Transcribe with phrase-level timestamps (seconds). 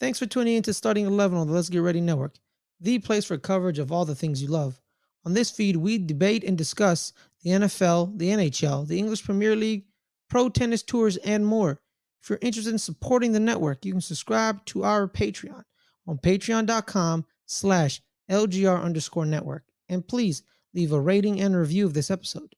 [0.00, 2.36] Thanks for tuning in to Starting 11 on the Let's Get Ready Network,
[2.80, 4.80] the place for coverage of all the things you love.
[5.24, 7.12] On this feed, we debate and discuss
[7.42, 9.86] the NFL, the NHL, the English Premier League,
[10.30, 11.80] pro tennis tours, and more.
[12.22, 15.64] If you're interested in supporting the network, you can subscribe to our Patreon
[16.06, 19.64] on patreon.com slash LGR underscore network.
[19.88, 20.42] And please
[20.74, 22.54] leave a rating and review of this episode.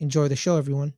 [0.00, 0.94] Enjoy the show, everyone.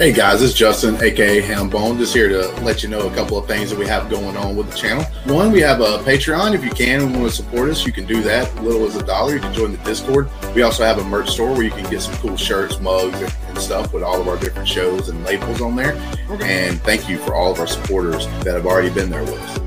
[0.00, 3.46] Hey guys, it's Justin, aka Hambone, just here to let you know a couple of
[3.46, 5.04] things that we have going on with the channel.
[5.26, 6.54] One, we have a Patreon.
[6.54, 8.62] If you can and want to support us, you can do that.
[8.62, 9.34] Little as a dollar.
[9.34, 10.30] You can join the Discord.
[10.54, 13.58] We also have a merch store where you can get some cool shirts, mugs, and
[13.58, 15.92] stuff with all of our different shows and labels on there.
[16.40, 19.58] And thank you for all of our supporters that have already been there with us.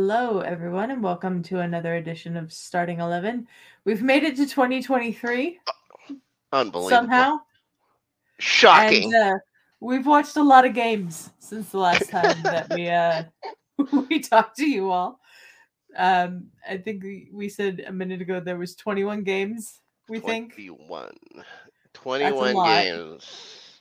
[0.00, 3.48] Hello, everyone, and welcome to another edition of Starting 11.
[3.84, 5.58] We've made it to 2023
[6.52, 6.88] Unbelievable.
[6.88, 7.40] somehow.
[8.38, 9.12] Shocking.
[9.12, 9.38] And uh,
[9.80, 13.24] we've watched a lot of games since the last time that we uh,
[14.08, 15.18] we talked to you all.
[15.96, 20.54] Um, I think we, we said a minute ago there was 21 games, we think.
[20.54, 21.10] 21.
[21.94, 23.80] 21 games.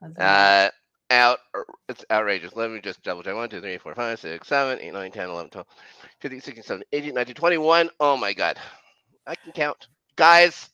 [0.00, 0.26] That's a lot.
[0.26, 0.70] Uh,
[1.12, 1.40] out.
[1.88, 2.56] It's outrageous.
[2.56, 3.34] Let me just double check.
[3.34, 5.66] 1, 2, 3, 4, 5, 6, 7, 8, 9, 10, 11, 12,
[6.20, 7.90] 15, 16, 17, 18, 19, 21.
[8.00, 8.58] Oh my God.
[9.26, 9.86] I can count.
[10.16, 10.70] Guys,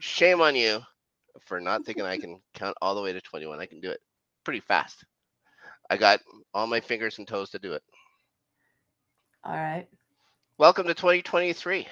[0.00, 0.80] shame on you
[1.44, 3.60] for not thinking I can count all the way to 21.
[3.60, 4.00] I can do it
[4.44, 5.04] pretty fast.
[5.90, 6.20] I got
[6.54, 7.82] all my fingers and toes to do it.
[9.44, 9.86] All right.
[10.58, 11.86] Welcome to 2023.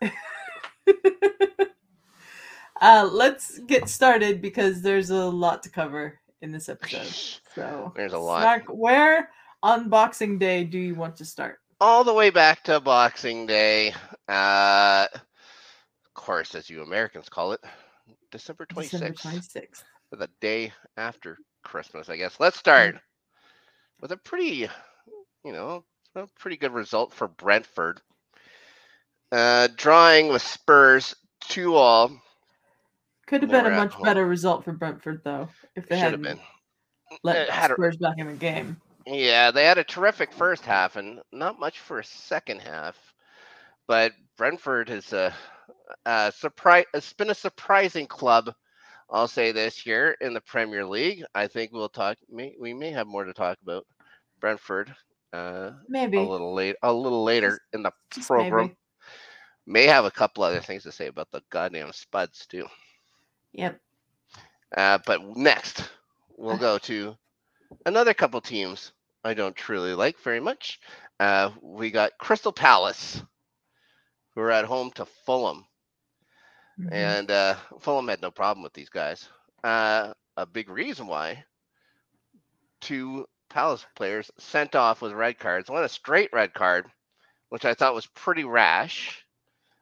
[2.80, 7.08] uh, let's get started because there's a lot to cover in this episode.
[7.54, 8.42] So There's a lot.
[8.42, 9.30] Mark, where
[9.62, 11.58] on Boxing Day do you want to start?
[11.80, 13.94] all the way back to Boxing Day.
[14.28, 17.60] Uh, of course, as you Americans call it,
[18.30, 19.82] December December 26th, 26th.
[20.10, 22.40] the day after Christmas, I guess.
[22.40, 22.96] Let's start
[24.00, 24.68] with a pretty,
[25.44, 25.84] you know,
[26.14, 28.00] a pretty good result for Brentford.
[29.30, 32.10] Uh, drawing with Spurs two all.
[33.26, 36.38] Could have been a much better result for Brentford though, if they hadn't been.
[37.22, 38.80] let had a- Spurs back in the game.
[39.06, 42.96] Yeah, they had a terrific first half and not much for a second half.
[43.86, 45.34] But Brentford has a,
[46.06, 46.86] a surprise.
[46.94, 48.50] It's been a surprising club.
[49.10, 51.22] I'll say this year in the Premier League.
[51.34, 52.16] I think we'll talk.
[52.30, 53.86] May, we may have more to talk about
[54.40, 54.94] Brentford
[55.34, 56.16] uh, Maybe.
[56.16, 57.92] a little late, a little later in the
[58.22, 58.68] program.
[58.68, 58.76] maybe.
[59.66, 62.66] May have a couple other things to say about the goddamn Spuds too.
[63.54, 63.80] Yep.
[64.76, 65.90] Uh, but next,
[66.36, 67.16] we'll go to
[67.86, 68.92] another couple teams
[69.24, 70.80] I don't truly like very much.
[71.20, 73.22] Uh, we got Crystal Palace,
[74.34, 75.66] who are at home to Fulham,
[76.78, 76.92] Mhm.
[76.92, 79.28] and uh, Fulham had no problem with these guys.
[79.64, 81.44] Uh, a big reason why
[82.80, 85.70] two Palace players sent off with red cards.
[85.70, 86.90] One a straight red card,
[87.50, 89.24] which I thought was pretty rash.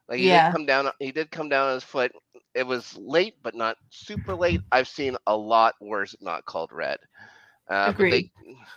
[0.07, 0.39] Like he Yeah.
[0.39, 0.91] did come down.
[0.99, 2.13] He did come down on his foot.
[2.53, 4.61] It was late, but not super late.
[4.71, 6.99] I've seen a lot worse not called red.
[7.69, 8.31] Uh, but they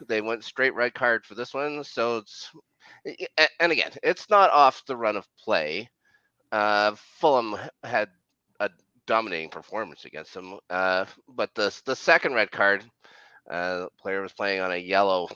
[0.09, 1.83] they went straight red card for this one.
[1.85, 2.51] So it's
[3.59, 5.89] and again, it's not off the run of play.
[6.53, 8.09] Uh, Fulham had
[8.61, 8.71] a
[9.07, 12.85] dominating performance against them, uh, but the the second red card,
[13.51, 15.29] uh, the player was playing on a yellow,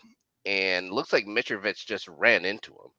[0.47, 2.91] and looks like Mitrovic just ran into him,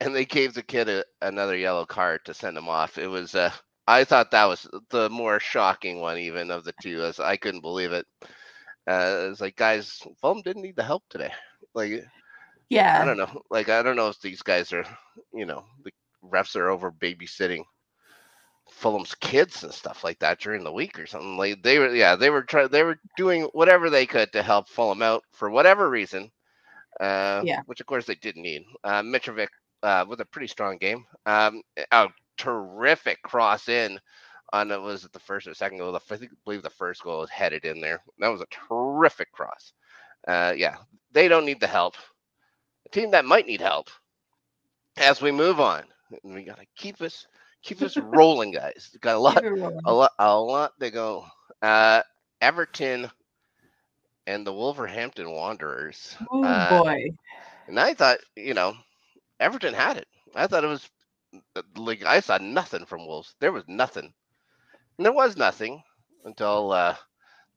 [0.00, 2.98] and they gave the kid a, another yellow card to send him off.
[2.98, 3.50] It was uh,
[3.86, 7.60] I thought that was the more shocking one even of the two, as I couldn't
[7.62, 8.06] believe it.
[8.86, 11.32] Uh, it's like guys, Fulham didn't need the help today.
[11.74, 12.04] Like
[12.68, 13.00] Yeah.
[13.00, 13.42] I don't know.
[13.50, 14.84] Like I don't know if these guys are,
[15.32, 15.92] you know, the
[16.24, 17.64] refs are over babysitting
[18.70, 21.36] Fulham's kids and stuff like that during the week or something.
[21.36, 24.68] Like they were, yeah, they were trying, they were doing whatever they could to help
[24.68, 26.30] Fulham out for whatever reason.
[27.00, 27.62] Uh, Yeah.
[27.66, 28.64] Which of course they didn't need.
[28.84, 29.48] Uh, Mitrovic
[29.82, 31.04] uh, with a pretty strong game.
[31.26, 31.62] Um,
[32.36, 33.98] terrific cross in
[34.52, 35.96] on it was it the first or second goal.
[35.96, 38.02] I think, believe the first goal was headed in there.
[38.18, 39.72] That was a terrific cross.
[40.26, 40.76] Uh, yeah,
[41.12, 41.96] they don't need the help.
[42.86, 43.88] A team that might need help
[44.98, 45.84] as we move on.
[46.22, 47.26] We gotta keep us
[47.62, 48.94] keep us rolling, guys.
[49.00, 49.80] Got a lot, Keep it rolling.
[49.84, 51.24] a lot, a lot to go.
[51.62, 52.02] Uh,
[52.40, 53.10] Everton
[54.26, 56.16] and the Wolverhampton Wanderers.
[56.30, 57.10] Oh uh, boy.
[57.68, 58.74] And I thought, you know,
[59.40, 60.08] Everton had it.
[60.34, 60.88] I thought it was
[61.76, 63.34] like I saw nothing from Wolves.
[63.40, 64.12] There was nothing.
[64.98, 65.82] And there was nothing
[66.24, 66.96] until uh,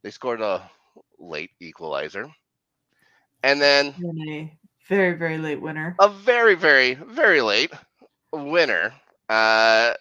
[0.02, 0.70] they scored a
[1.18, 2.28] late equalizer.
[3.42, 3.94] And then
[4.28, 4.52] a
[4.88, 5.94] very, very late winner.
[6.00, 7.72] a very, very, very late
[8.32, 8.92] winner
[9.28, 9.94] uh,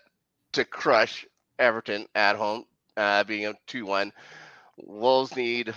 [0.54, 1.25] to crush
[1.60, 2.66] Everton at home,
[2.98, 4.12] uh, being a 2 1.
[4.77, 5.74] Wolves need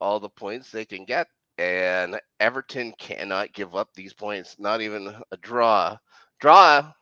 [0.00, 1.28] all the points they can get,
[1.58, 5.96] and Everton cannot give up these points, not even a draw.
[6.40, 6.92] Draw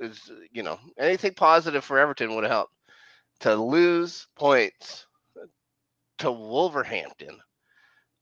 [0.00, 2.70] is, you know, anything positive for Everton would help.
[3.40, 5.06] To lose points
[6.18, 7.38] to Wolverhampton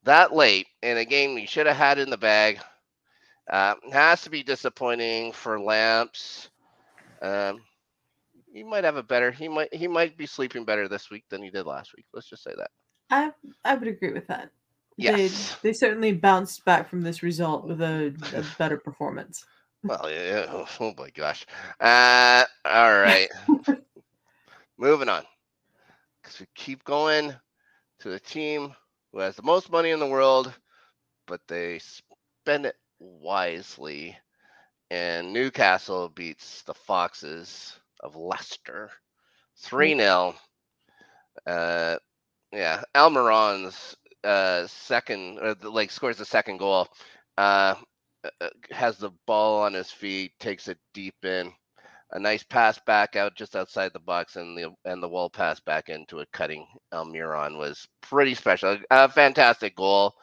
[0.07, 2.61] that late in a game you should have had in the bag
[3.51, 6.49] uh, has to be disappointing for Lamps.
[7.21, 7.61] Um,
[8.53, 9.31] he might have a better.
[9.31, 9.73] He might.
[9.75, 12.07] He might be sleeping better this week than he did last week.
[12.15, 12.71] Let's just say that.
[13.11, 13.31] I
[13.65, 14.51] I would agree with that.
[14.97, 15.57] Yes.
[15.63, 19.45] They they certainly bounced back from this result with a, a better performance.
[19.89, 20.47] Well, yeah.
[20.51, 21.47] Oh, oh my gosh.
[21.81, 23.29] Uh, all right.
[24.79, 25.25] Moving on.
[26.23, 27.35] Because we keep going
[28.01, 28.75] to the team
[29.13, 30.53] who has the most money in the world,
[31.27, 34.19] but they spend it wisely.
[34.91, 38.91] And Newcastle beats the Foxes of Leicester
[39.57, 40.35] 3 0.
[41.47, 41.97] Uh,
[42.53, 46.89] yeah, Almiron's uh, second, the, like, scores the second goal.
[47.37, 47.75] Uh, uh,
[48.71, 51.53] has the ball on his feet, takes it deep in,
[52.13, 55.61] a nice pass back out just outside the box, and the and the wall pass
[55.61, 58.79] back into a cutting Almiron was pretty special.
[58.91, 60.15] A fantastic goal.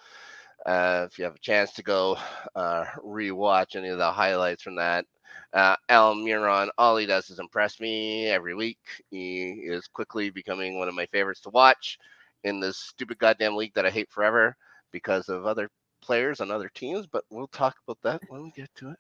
[0.66, 2.18] Uh, if you have a chance to go
[2.56, 5.06] uh, rewatch any of the highlights from that,
[5.54, 8.80] uh, Almiron, all he does is impress me every week.
[9.12, 12.00] He is quickly becoming one of my favorites to watch
[12.44, 14.56] in this stupid goddamn league that I hate forever
[14.92, 15.70] because of other
[16.04, 18.98] players on other teams, but we'll talk about that when we get to it.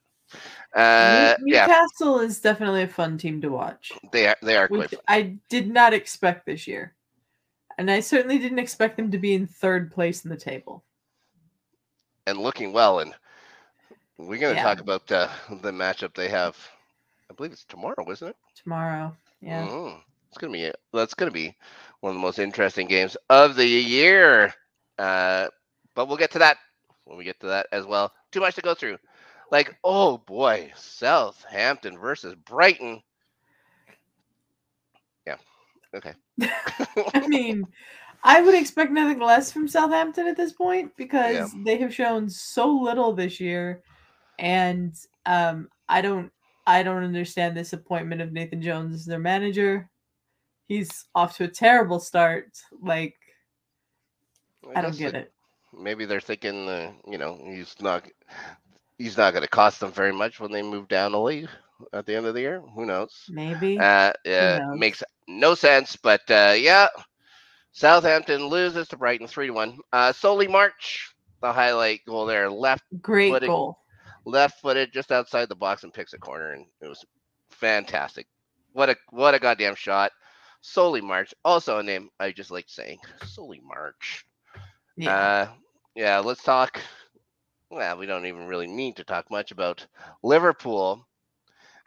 [0.74, 3.92] Uh, New- yeah, Newcastle is definitely a fun team to watch.
[4.12, 5.00] they are they are quite fun.
[5.08, 6.96] I did not expect this year.
[7.78, 10.84] And I certainly didn't expect them to be in third place in the table.
[12.26, 13.00] and looking well.
[13.00, 13.14] And
[14.18, 14.64] we're going to Yeah.
[14.64, 15.28] talk about uh,
[15.62, 16.56] the matchup they have.
[17.30, 18.36] I believe it's tomorrow, isn't it?
[18.56, 19.16] Tomorrow.
[19.42, 19.68] Yeah.
[19.68, 20.00] Mhm.
[20.30, 21.56] It's gonna be that's gonna be
[22.00, 24.54] one of the most interesting games of the year.
[24.98, 25.48] Uh,
[25.96, 26.58] but we'll get to that
[27.14, 28.12] when we get to that as well.
[28.32, 28.98] Too much to go through.
[29.52, 33.04] Like, oh boy, Southampton versus Brighton.
[35.28, 35.36] Yeah.
[35.94, 36.14] Okay.
[37.14, 37.68] I mean,
[38.24, 42.68] I would expect nothing less from Southampton at this point because they have shown so
[42.68, 43.84] little this year,
[44.40, 44.96] and
[45.28, 46.32] um, I don't,
[46.66, 49.88] I don't understand this appointment of Nathan Jones as their manager.
[50.68, 52.58] He's off to a terrible start.
[52.82, 53.16] Like,
[54.76, 55.33] I, don't get it.
[55.78, 58.08] Maybe they're thinking, uh, you know, he's not
[58.98, 61.50] he's not going to cost them very much when they move down the league
[61.94, 62.62] at the end of the year.
[62.76, 63.30] Who knows?
[63.30, 63.78] Maybe.
[63.78, 64.80] Uh, uh, knows?
[64.80, 66.88] makes no sense, but uh, yeah,
[67.72, 69.78] Southampton loses to Brighton three to one.
[69.92, 73.78] Uh, Solly March, the highlight goal there, left Great a- goal.
[74.26, 77.04] left footed just outside the box and picks a corner, and it was
[77.50, 78.28] fantastic.
[78.74, 80.12] What a what a goddamn shot.
[80.62, 83.00] Solly March, also a name I just like saying.
[83.26, 84.26] Solly March.
[84.96, 85.12] Yeah.
[85.16, 85.48] Uh,
[85.96, 86.82] yeah, let's talk.
[87.70, 89.86] Well, we don't even really need to talk much about
[90.22, 91.08] Liverpool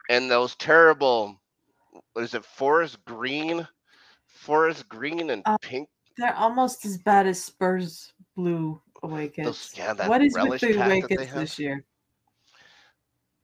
[0.09, 1.41] and those terrible.
[2.13, 2.45] What is it?
[2.45, 3.67] Forest green,
[4.27, 5.89] forest green and Uh, pink.
[6.19, 9.79] They're almost as bad as Spurs blue away Those, kits.
[9.79, 11.85] yeah, that what is with the away kits this year?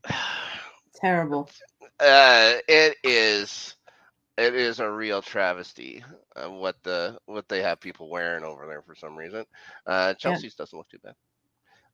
[0.95, 1.51] Terrible.
[2.01, 3.77] Uh, it is.
[4.43, 6.03] It is a real travesty
[6.35, 9.45] of what the what they have people wearing over there for some reason.
[9.87, 11.15] Uh, Chelsea's doesn't look too bad.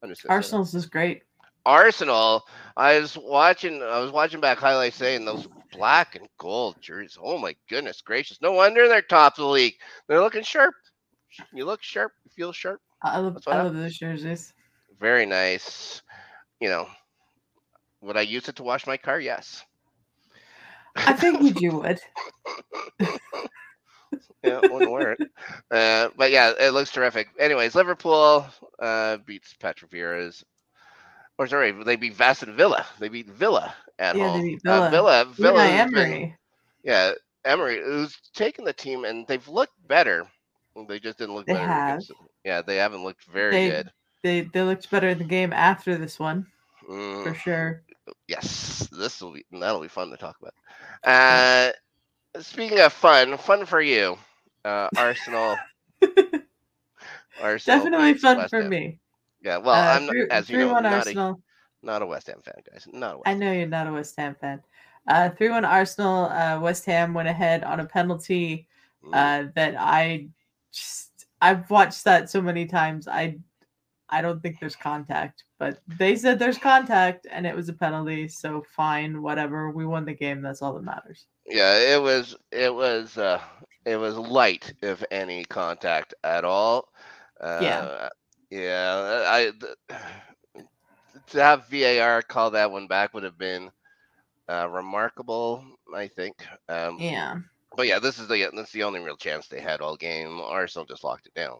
[0.01, 0.33] I'm just gonna say that.
[0.33, 1.21] Arsenal's is great.
[1.65, 2.47] Arsenal.
[2.75, 3.83] I was watching.
[3.83, 7.19] I was watching back highlights saying those black and gold jerseys.
[7.21, 8.41] Oh my goodness gracious!
[8.41, 9.75] No wonder they're top of the league.
[10.07, 10.73] They're looking sharp.
[11.53, 12.13] You look sharp.
[12.23, 12.81] You feel sharp.
[13.03, 14.53] I love, I- love those jerseys.
[14.99, 16.01] Very nice.
[16.59, 16.87] You know,
[18.01, 19.19] would I use it to wash my car?
[19.19, 19.63] Yes.
[21.07, 21.99] I figured you would.
[24.43, 25.21] yeah, wouldn't wear it.
[25.71, 27.29] Uh, but yeah, it looks terrific.
[27.39, 28.45] Anyways, Liverpool
[28.79, 30.43] uh, beats Patrick Vieira's.
[31.37, 32.85] Or sorry, they beat Aston Villa.
[32.99, 34.41] They beat Villa at Yeah, they home.
[34.43, 34.89] beat Uh, Villa.
[34.89, 35.25] Villa.
[35.25, 35.59] Villa.
[35.61, 36.37] Unai been- Emery.
[36.83, 37.11] yeah,
[37.45, 40.27] Emery, who's taken the team, and they've looked better.
[40.87, 41.65] They just didn't look They better.
[41.67, 42.03] have.
[42.43, 43.91] yeah, they haven't looked very They- good.
[44.21, 46.45] They they looked better in the game after this one
[46.89, 47.83] Mm, for sure.
[48.27, 50.53] Yes, this will be that'll be fun to talk about.
[51.03, 51.71] Uh,
[52.41, 54.17] speaking of fun, fun for you,
[54.65, 55.57] uh, Arsenal.
[57.41, 58.69] Arsenal Definitely fun West for Ham.
[58.69, 58.99] me.
[59.41, 61.41] Yeah, well, Uh, I'm not- three- as you know, 3-1 not a, Arsenal.
[61.81, 62.87] Not a West Ham fan, guys.
[62.91, 64.61] Not a West I know you're not a West Ham fan.
[65.07, 66.25] Uh, 3 1 Arsenal.
[66.25, 68.67] Uh, West Ham went ahead on a penalty
[69.01, 69.15] Mm,
[69.47, 70.27] uh, that I
[70.73, 73.07] just, I've watched that so many times.
[73.07, 73.37] I
[74.11, 78.27] I don't think there's contact, but they said there's contact and it was a penalty.
[78.27, 79.69] So fine, whatever.
[79.71, 80.41] We won the game.
[80.41, 81.25] That's all that matters.
[81.45, 83.39] yeah, it was it was uh
[83.85, 86.89] it was light, if any, contact at all.
[87.39, 88.09] Uh, Yeah.
[88.51, 89.23] Yeah.
[89.27, 90.01] I th-
[91.27, 93.71] to have VAR call that one back would have been
[94.47, 95.63] uh, remarkable,
[95.95, 96.35] I think.
[96.67, 97.35] Um, Yeah.
[97.77, 100.39] But yeah, this is the that's the only real chance they had all game.
[100.41, 101.59] Arsenal just locked it down.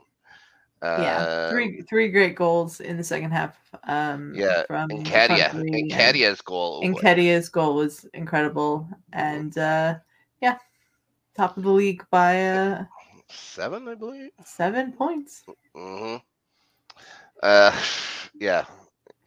[0.96, 1.26] Yeah.
[1.26, 3.58] Um, Three three great goals in the second half.
[3.84, 6.84] Um, Yeah, from and Kadia, and Kadia's goal.
[6.84, 8.88] And was- goal was incredible.
[9.14, 9.96] And uh
[10.42, 10.58] yeah,
[11.36, 12.86] top of the league by uh
[13.30, 14.32] seven, I believe.
[14.44, 15.44] seven points.
[15.74, 16.18] hmm
[17.42, 17.72] Uh,
[18.40, 18.66] yeah,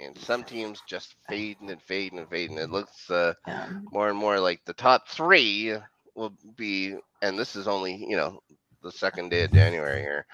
[0.01, 2.59] and some teams just fading and fading and fading.
[2.59, 3.67] It looks uh, Yeah.
[3.91, 5.75] more and more like the top three
[6.15, 8.43] will be, and this is only you know
[8.83, 10.27] the second day of January here.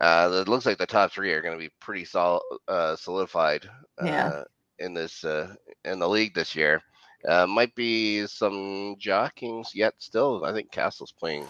[0.00, 3.68] Uh, it looks like the top three are going to be pretty sol- uh, solidified.
[4.00, 4.32] Uh, Yeah.
[4.78, 5.54] In this uh,
[5.84, 6.82] in the league this year,
[7.28, 9.94] uh, might be some jockings yet.
[9.98, 11.46] Still, I think Castle's playing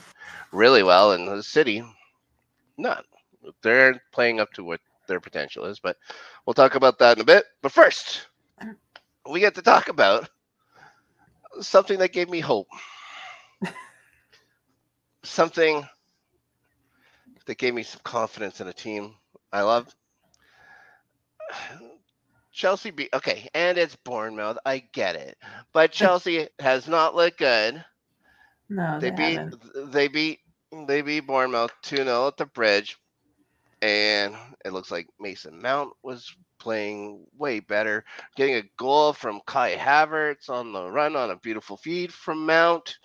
[0.53, 1.83] really well, and the City
[2.77, 3.05] not.
[3.63, 5.97] They're playing up to what their potential is, but
[6.47, 7.45] we'll talk about that in a bit.
[7.63, 8.27] But first,
[9.31, 10.29] we get to talk about
[11.61, 12.69] something that gave me hope.
[15.25, 15.85] something
[17.47, 19.15] that gave me some confidence in a team
[19.53, 19.95] I love.
[22.53, 24.59] Chelsea beat okay, and it's Bournemouth.
[24.65, 25.37] I get it,
[25.73, 27.85] but Chelsea has not looked good.
[28.69, 29.57] No, They they, beat haven't.
[29.75, 30.41] they beat
[30.87, 32.97] they beat Bournemouth 2-0 at the bridge.
[33.83, 38.05] And it looks like Mason Mount was playing way better,
[38.37, 42.97] getting a goal from Kai Havertz on the run on a beautiful feed from Mount.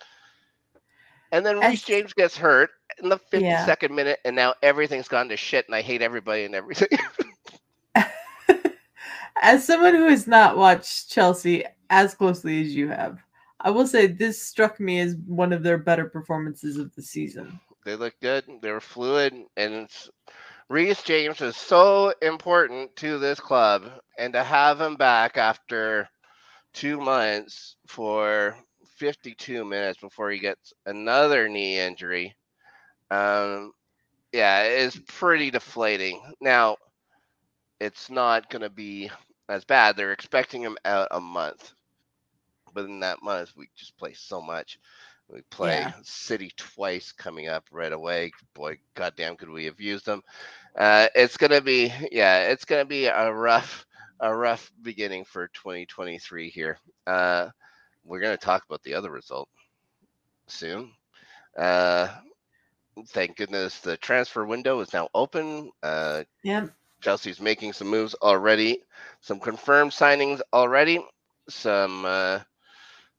[1.32, 2.70] And then Reece James gets hurt
[3.02, 3.66] in the Yeah.
[3.66, 6.88] 52nd minute, and now everything's gone to shit, and I hate everybody and everything.
[9.42, 13.18] as someone who has not watched Chelsea as closely as you have,
[13.60, 17.58] I will say this struck me as one of their better performances of the season.
[17.84, 18.44] they look good.
[18.62, 20.10] They were fluid, and it's
[20.68, 26.08] Reece James is so important to this club, and to have him back after
[26.74, 28.54] two months for
[28.98, 32.36] 52 minutes before he gets another knee injury,
[33.10, 33.72] um,
[34.32, 36.20] yeah, it's pretty deflating.
[36.40, 36.76] Now,
[37.80, 39.10] it's not going to be
[39.48, 39.96] as bad.
[39.96, 41.72] They're expecting him out a month,
[42.74, 44.78] but in that month, we just play so much.
[45.28, 45.92] We play Yeah.
[46.02, 48.32] City twice coming up right away.
[48.54, 50.22] Boy, goddamn, could we have used them?
[50.78, 53.86] Uh, it's gonna be, yeah, it's gonna be a rough,
[54.20, 56.78] a rough beginning for 2023 here.
[57.06, 57.48] Uh,
[58.08, 59.48] we're gonna talk about the other result
[60.48, 60.92] soon.
[61.56, 62.08] Uh,
[63.08, 65.70] thank goodness the transfer window is now open.
[65.82, 66.68] Uh, Yeah,
[67.02, 68.82] Chelsea's making some moves already,
[69.20, 71.04] some confirmed signings already,
[71.48, 72.40] some uh,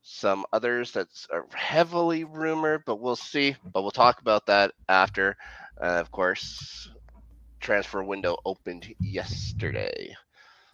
[0.02, 3.56] some others that's are heavily rumored, but we'll see.
[3.74, 5.38] But we'll talk about that after.
[5.82, 6.90] Uh, of course,
[7.62, 10.16] transfer window opened yesterday,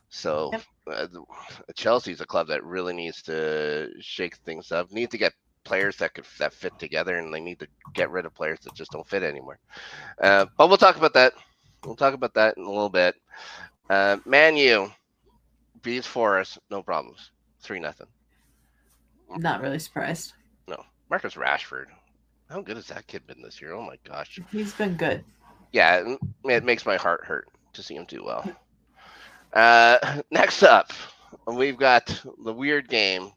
[0.09, 0.61] so Yep.
[0.87, 1.07] uh,
[1.75, 4.91] Chelsea's a club that really needs to shake things up.
[4.91, 5.33] Need to get
[5.63, 8.73] players that could that fit together, and they need to get rid of players that
[8.75, 9.57] just don't fit anymore.
[10.21, 11.33] Uh, but we'll talk about that.
[11.83, 13.15] We'll talk about that in a little bit.
[13.89, 14.91] Uh, Man U
[15.81, 17.31] beats Forest, no problems.
[17.61, 18.07] Three nothing.
[19.37, 20.33] not really surprised.
[20.67, 20.77] No,
[21.09, 21.85] Marcus Rashford.
[22.49, 23.73] How good has that kid been this year?
[23.73, 24.39] Oh my gosh.
[24.51, 25.23] He's been good.
[25.71, 28.49] Yeah, it- it makes my heart hurt to see him do well.
[29.55, 30.91] Uh, next up,
[31.47, 33.31] we've got the weird game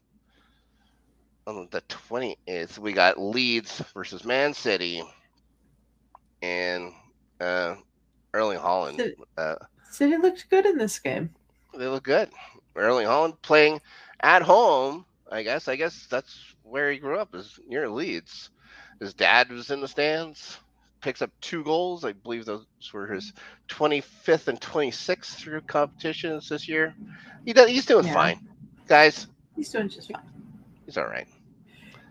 [1.47, 2.77] on the 28th.
[2.77, 5.01] We got Leeds versus Man City
[6.41, 6.91] and
[7.39, 7.75] uh,
[8.33, 8.97] Erling Haaland.
[8.97, 9.55] City- Uh,
[9.91, 11.33] City looked good in this game.
[11.75, 12.29] they look good.
[12.75, 13.81] Erling Haaland playing
[14.21, 15.05] at home.
[15.31, 15.67] I guess.
[15.67, 17.33] I guess that's where he grew up.
[17.35, 18.49] Is near Leeds.
[18.99, 20.57] His dad was in the stands.
[21.01, 22.03] Picks up two goals.
[22.03, 23.33] I believe those were his
[23.69, 26.93] 25th and 26th through competitions this year.
[27.45, 27.69] He does.
[27.69, 28.13] He's doing Yeah.
[28.13, 28.47] fine,
[28.87, 29.27] guys.
[29.55, 30.21] He's doing just fine.
[30.85, 31.27] He's all right.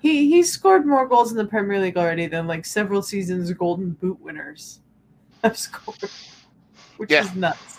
[0.00, 3.90] He he scored more goals in the Premier League already than like several seasons Golden
[3.90, 4.80] Boot winners
[5.42, 5.98] have scored,
[6.96, 7.24] which Yeah.
[7.24, 7.78] is nuts.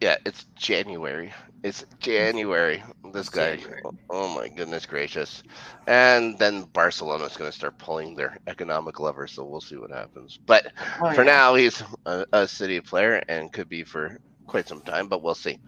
[0.00, 1.32] Yeah, it's January.
[1.62, 2.82] It's January.
[3.12, 3.58] This guy.
[3.58, 3.82] January.
[4.10, 5.42] Oh, my goodness gracious!
[5.86, 10.38] And then Barcelona's going to start pulling their economic lever, so we'll see what happens.
[10.46, 11.24] But Oh, for yeah.
[11.24, 15.34] now, he's a, a city player and could be for quite some time, but we'll
[15.34, 15.58] see.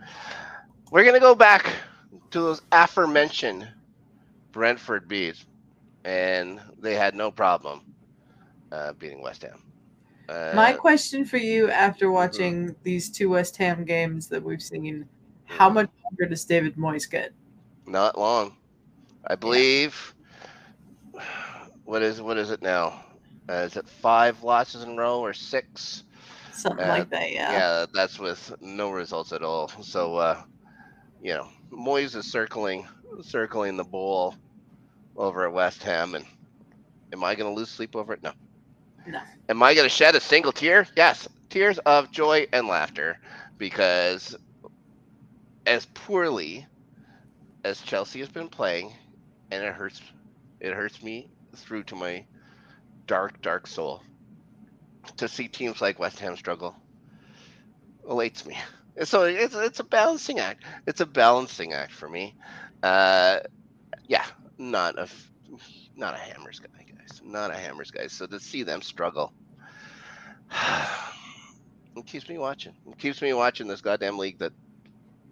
[0.91, 1.73] we're gonna go back
[2.31, 3.69] to those aforementioned
[4.53, 5.45] Brentford beats,
[6.05, 7.83] and they had no problem
[8.73, 9.63] uh, beating West Ham.
[10.29, 12.11] Uh, My question for you after Mm-hmm.
[12.11, 15.09] watching these two West Ham games that we've seen,
[15.59, 17.33] how much longer does David Moyes get?
[17.87, 18.55] not long.
[19.27, 20.15] I believe.
[21.85, 23.05] What is what is it now?
[23.49, 26.05] Uh, is it five losses in a row or six?
[26.53, 27.53] Something Uh, like that, yeah.
[27.53, 29.69] yeah, that's with no results at all.
[29.83, 30.43] So, uh,
[31.23, 32.87] you know, Moyes is circling,
[33.23, 34.37] circling the bowl
[35.17, 36.25] over at West Ham, and
[37.13, 38.23] am I going to lose sleep over it?
[38.23, 38.33] No.
[39.07, 39.21] No.
[39.49, 40.87] Am I going to shed a single tear?
[40.97, 43.19] Yes, tears of joy and laughter,
[43.59, 44.37] because
[45.67, 46.67] as poorly
[47.65, 48.93] as Chelsea has been playing,
[49.51, 50.01] and it hurts,
[50.61, 52.25] it hurts me through to my
[53.07, 54.03] dark, dark soul
[55.17, 56.77] to see teams like West Ham struggle
[58.09, 58.57] elates me.
[59.05, 60.65] So it's it's a balancing act.
[60.87, 62.35] It's a balancing act for me.
[62.83, 63.39] Uh,
[64.09, 64.27] yeah,
[64.59, 65.09] not a
[65.97, 67.23] not a hammers guy, guys.
[67.25, 68.09] Not a hammers guy.
[68.09, 69.33] So to see them struggle,
[71.97, 72.75] it keeps me watching.
[72.91, 74.39] It keeps me watching this goddamn league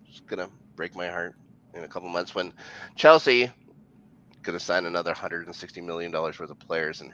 [0.08, 1.34] that's gonna break my heart
[1.74, 2.52] in a couple months when
[2.96, 3.52] Chelsea
[4.44, 7.12] gonna sign another 160 million dollars worth of players and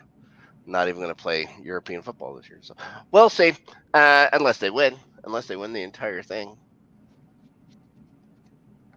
[0.66, 2.60] not even to play European football this year.
[2.62, 2.74] So
[3.12, 3.54] we'll see.
[3.94, 6.56] Uh, unless they win, unless they win the entire thing.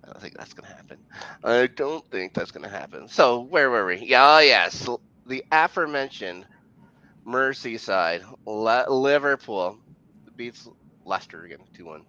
[0.05, 0.99] I don't think that's to happen.
[1.43, 3.07] I don't think that's to happen.
[3.09, 3.97] So where were we?
[3.99, 4.87] Yeah, oh, yes,
[5.27, 6.47] the aforementioned
[7.27, 9.79] Merseyside Le- Liverpool
[10.37, 10.67] beats
[11.05, 12.05] Leicester again, two one.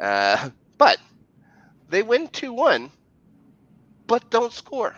[0.00, 0.98] Uh, but
[1.88, 2.90] they win two one,
[4.06, 4.96] but don't score.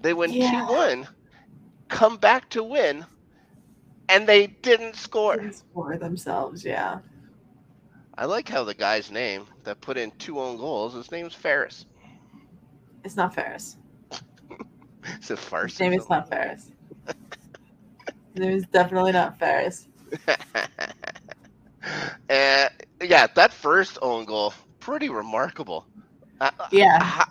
[0.00, 0.66] They win two Yeah.
[0.66, 1.08] one
[1.88, 3.06] come back to win,
[4.08, 5.36] and they didn't score.
[5.36, 7.00] Didn't score themselves, yeah.
[8.16, 11.86] I like how the guy's name that put in two own goals, his name's Ferris.
[13.04, 13.76] It's not Ferris.
[15.18, 15.72] It's a farce.
[15.72, 16.70] His name is not Ferris.
[18.34, 19.88] His name is definitely not Ferris.
[22.30, 22.68] uh,
[23.02, 25.86] yeah, that first own goal, pretty remarkable.
[26.40, 27.24] Uh, Yeah.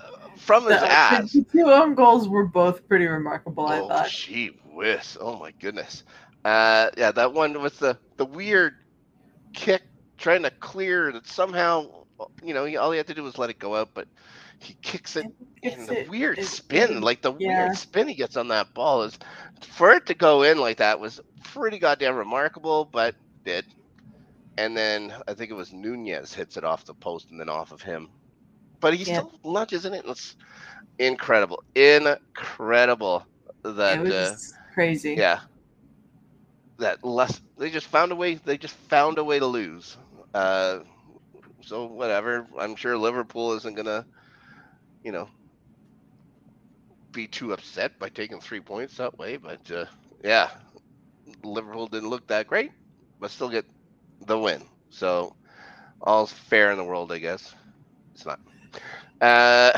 [0.00, 1.32] uh, from his The, ass.
[1.32, 4.08] the two own goals were both pretty remarkable, I oh, thought.
[4.08, 5.16] gee whiz.
[5.20, 6.04] Oh, my goodness.
[6.44, 8.74] Uh, yeah, that one with the, the weird
[9.54, 9.82] kick
[10.18, 12.04] trying to clear that somehow,
[12.42, 14.08] you know, all he had to do was let it go out, but
[14.58, 15.26] he kicks it
[15.62, 17.66] and the it- weird spin, like the yeah.
[17.66, 19.18] weird spin he gets on that ball is
[19.62, 23.66] for it to go in like that was pretty goddamn remarkable, but did.
[24.56, 27.72] And then I think it was Nunez hits it off the post and then off
[27.72, 28.10] of him.
[28.80, 29.22] But he Yeah.
[29.22, 30.04] still lunges in it.
[30.06, 30.36] It's
[30.98, 31.62] incredible.
[31.74, 33.26] Incredible
[33.64, 34.36] that it was uh,
[34.74, 35.14] crazy.
[35.14, 35.40] yeah.
[36.78, 39.96] That less they just found a way they just found a way to lose.
[40.34, 40.80] Uh
[41.62, 42.46] so whatever.
[42.58, 44.06] I'm sure Liverpool isn't gonna,
[45.02, 45.28] you know,
[47.12, 49.86] be too upset by taking three points that way, but uh
[50.22, 50.50] yeah.
[51.44, 52.72] Liverpool didn't look that great,
[53.20, 53.64] but still get
[54.26, 54.62] the win.
[54.90, 55.34] So
[56.02, 57.54] all's fair in the world, I guess.
[58.14, 58.40] It's not.
[59.20, 59.72] Uh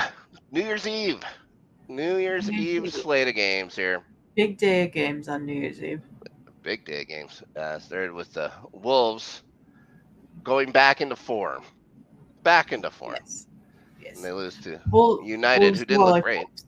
[0.50, 1.20] New Year's Eve.
[1.88, 2.92] New Year's New Eve Eve.
[2.92, 4.02] slate of games here
[4.34, 6.02] Big day of games on New Year's Eve.
[6.62, 7.42] big day of games.
[7.56, 9.42] Uh, started with the Wolves
[10.42, 11.62] going back into form,
[12.42, 13.46] back into form, Yes.
[14.02, 14.16] Yes.
[14.16, 16.38] and they lose to Bull- United, Wolves who didn't look like great.
[16.38, 16.64] Wolves.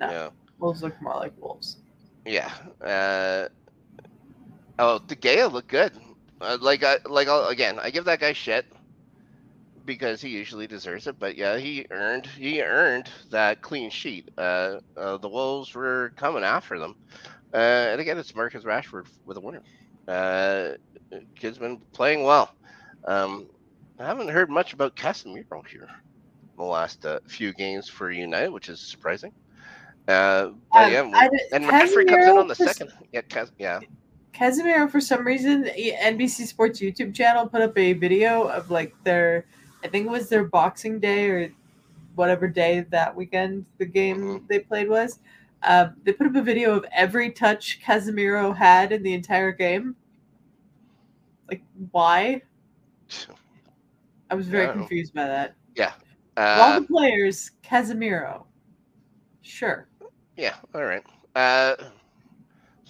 [0.00, 0.10] No.
[0.10, 1.78] Yeah, Wolves look more like Wolves.
[2.26, 2.50] yeah.
[2.84, 3.48] Uh,
[4.78, 5.92] oh, De Gea looked good.
[6.42, 8.66] Uh, like, I, like uh, again, I give that guy shit
[9.84, 11.18] because he usually deserves it.
[11.18, 14.28] But yeah, he earned he earned that clean sheet.
[14.36, 16.96] Uh, uh, the Wolves were coming after them,
[17.54, 19.62] uh, and again, it's Marcus Rashford with a winner.
[20.08, 20.70] Uh,
[21.36, 22.50] kid's been playing well.
[23.06, 23.48] Um,
[23.98, 28.50] I haven't heard much about Casemiro here in the last uh, few games for United,
[28.50, 29.32] which is surprising.
[30.08, 32.92] Uh, but Um, yeah, and Rashford comes in on the second.
[33.12, 33.80] Yeah, Cas- yeah.
[34.34, 39.44] Casemiro, for some reason, NBC Sports YouTube channel put up a video of like their,
[39.84, 41.52] I think it was their Boxing Day or
[42.14, 44.48] whatever day that weekend the game Mhm.
[44.48, 45.18] they played was.
[45.62, 49.94] Um, they put up a video of every touch Casemiro had in the entire game.
[51.48, 52.42] Like, why?
[54.30, 54.82] I was very I don't know.
[54.82, 55.54] confused by that.
[55.76, 55.92] Yeah.
[56.36, 58.44] Uh, all the players, Casemiro.
[59.42, 59.86] Sure.
[60.36, 61.04] Yeah, all right.
[61.36, 61.76] Uh,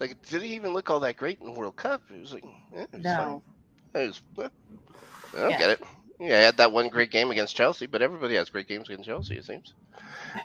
[0.02, 2.02] like, did he even look all that great in the World Cup?
[2.10, 2.44] It was like,
[2.76, 3.42] eh, it's No.
[3.94, 4.02] fine.
[4.02, 4.48] It was, eh,
[5.34, 5.58] I don't Yeah.
[5.58, 5.82] get it.
[6.20, 9.08] Yeah, I had that one great game against Chelsea, but everybody has great games against
[9.08, 9.74] Chelsea, it seems.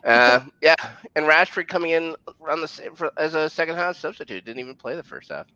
[0.03, 0.75] Uh, yeah,
[1.15, 2.15] and Rashford coming in
[2.47, 5.47] on the for, as a second half substitute didn't even play the first half.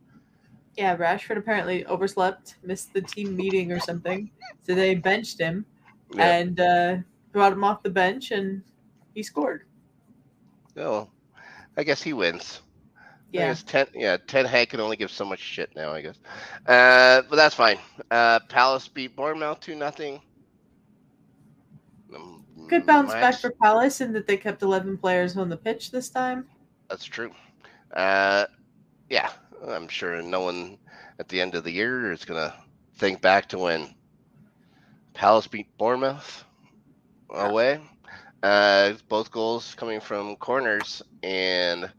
[0.75, 4.29] Yeah, Rashford apparently overslept, missed the team meeting or something.
[4.65, 5.65] So they benched him.
[6.13, 6.37] Yeah.
[6.37, 6.97] and uh,
[7.31, 8.63] brought him off the bench, and
[9.13, 9.63] he scored.
[10.77, 11.09] Oh,
[11.77, 12.61] I guess he wins.
[13.37, 13.87] I Yeah, guess ten.
[13.93, 15.91] Yeah, Ten Hag can only give so much shit now.
[15.93, 16.17] I guess,
[16.67, 17.77] uh, but that's fine.
[18.09, 20.21] Uh, Palace beat Bournemouth two nothing.
[22.67, 26.09] Good bounce back for Palace in that they kept 11 players on the pitch this
[26.09, 26.47] time.
[26.89, 27.31] That's true.
[27.95, 28.45] Uh,
[29.09, 29.29] yeah,
[29.67, 30.77] I'm sure no one
[31.19, 32.53] at the end of the year is gonna
[32.95, 33.93] think back to when
[35.13, 36.45] Palace beat Bournemouth
[37.29, 37.79] away.
[38.43, 41.91] Uh, both goals coming from corners, and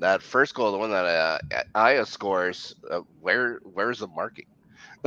[0.00, 1.38] that first goal, the one that uh,
[1.74, 4.46] Aya scores, uh, where where's the marking?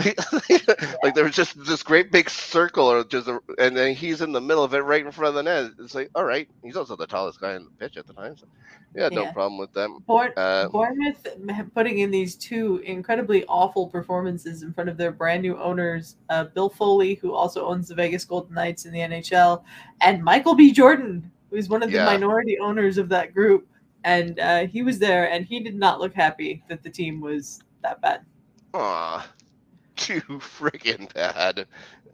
[1.04, 4.32] like there was just this great big circle, or just, a, and then he's in
[4.32, 5.72] the middle of it, right in front of the net.
[5.80, 8.36] It's like, all right, he's also the tallest guy in the pitch at the time.
[8.36, 8.48] So,
[8.96, 10.00] yeah, no problem with them.
[10.08, 11.28] Bourne- Uh, Bournemouth
[11.76, 16.46] putting in these two incredibly awful performances in front of their brand new owners, uh,
[16.46, 19.64] Bill Foley, who also owns the Vegas Golden Knights in the NHL,
[20.02, 20.72] and Michael B.
[20.72, 22.06] Jordan, who's one of the Yeah.
[22.06, 23.68] minority owners of that group.
[24.04, 27.62] And uh, he was there, and he did not look happy that the team was
[27.82, 28.26] that bad.
[28.74, 29.26] Aw,
[29.96, 31.68] too friggin' bad.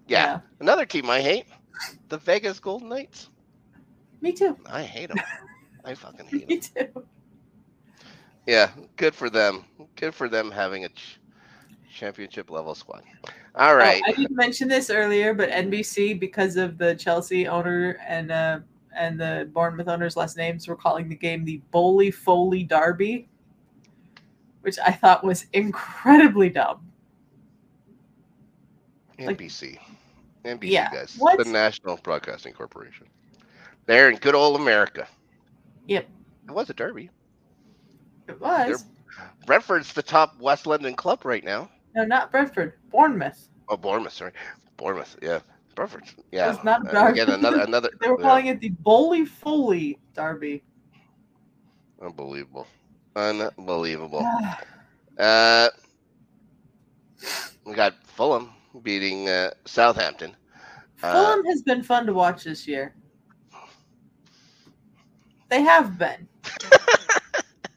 [0.07, 0.39] Yeah.
[0.59, 1.45] another team I hate,
[2.09, 3.29] the Vegas Golden Knights.
[4.21, 4.57] Me too.
[4.65, 5.19] I hate them.
[5.85, 6.47] I fucking hate them.
[6.47, 7.05] Me too.
[8.45, 9.63] Yeah, good for them.
[9.95, 11.19] Good for them having a ch-
[11.93, 13.03] championship level squad.
[13.55, 14.01] All right.
[14.07, 18.59] Oh, I didn't mention this earlier, but NBC, because of the Chelsea owner and uh,
[18.95, 23.27] and the Bournemouth owner's last names, were calling the game the Boehly Foley Derby,
[24.61, 26.85] which I thought was incredibly dumb.
[29.19, 29.77] like- NBC.
[30.45, 31.15] NBC Yeah, guys.
[31.19, 31.37] what?
[31.37, 33.05] The National Broadcasting Corporation.
[33.85, 35.07] They're in good old America.
[35.87, 36.07] Yep.
[36.47, 37.09] It was a derby.
[38.27, 38.85] It was
[39.45, 41.69] Brentford's the top West London club right now.
[41.95, 43.49] no, not Brentford, Bournemouth.
[43.67, 44.31] Oh, Bournemouth, sorry.
[44.77, 45.39] Bournemouth, yeah.
[45.79, 46.49] Brentford, yeah.
[46.49, 47.89] was not a Uh, again, another, another.
[48.01, 48.27] They were yeah.
[48.27, 50.61] calling it the Boehly Foley Derby.
[52.01, 52.67] Unbelievable.
[53.15, 54.25] Unbelievable.
[55.17, 55.67] Uh,
[57.65, 58.51] we got Fulham
[58.83, 60.33] beating uh, Southampton.
[61.03, 62.95] Uh, Fulham has been fun to watch this year.
[65.49, 66.25] They have been.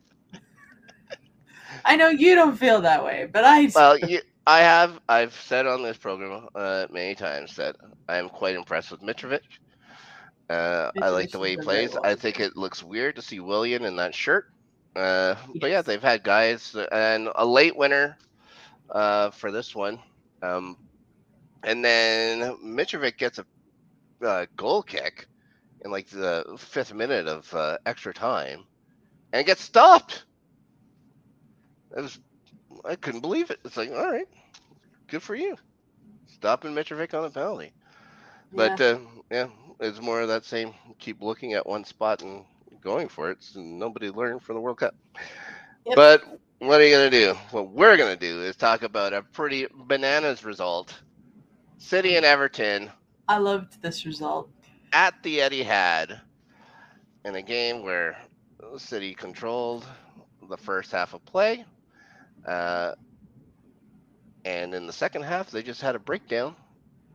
[1.85, 5.01] I know you don't feel that way, but I Well, you, I have.
[5.09, 7.77] I've said on this program uh, many times that
[8.09, 9.41] I am quite impressed with Mitrovic.
[10.49, 11.97] Uh, I like the way he has been very plays.
[12.03, 14.47] I think it looks weird to see Willian in that shirt.
[14.95, 18.17] Uh, But yeah, they've had guys and a late winner
[18.91, 20.01] uh, for this one.
[20.43, 20.77] Um,
[21.63, 23.47] and then Mitrovic gets a
[24.27, 25.27] uh, goal kick
[25.85, 28.65] in like the fifth minute of uh, extra time
[29.33, 30.25] and gets stopped.
[31.97, 32.19] It was,
[32.85, 33.61] I couldn't believe it.
[33.65, 34.29] It's like, all right,
[35.09, 35.57] good for you.
[36.27, 37.73] Stopping Mitrovic on a penalty.
[38.53, 38.87] But Yeah.
[38.87, 38.99] uh,
[39.31, 39.49] yeah,
[39.81, 42.45] it's more of that same keep looking at one spot and
[42.81, 43.39] going for it.
[43.41, 44.95] So nobody learned from the World Cup.
[45.87, 45.97] Yep.
[45.97, 46.23] But
[46.59, 47.35] what are you gonna do?
[47.51, 50.95] What we're gonna do is talk about a pretty bananas result.
[51.79, 52.91] City and Everton
[53.29, 54.49] I loved this result.
[54.93, 56.21] at the Etihad
[57.25, 58.17] in a game where
[58.77, 59.87] City controlled
[60.49, 61.65] the first half of play.
[62.47, 62.95] Uh,
[64.45, 66.57] and in the second half, they just had a breakdown,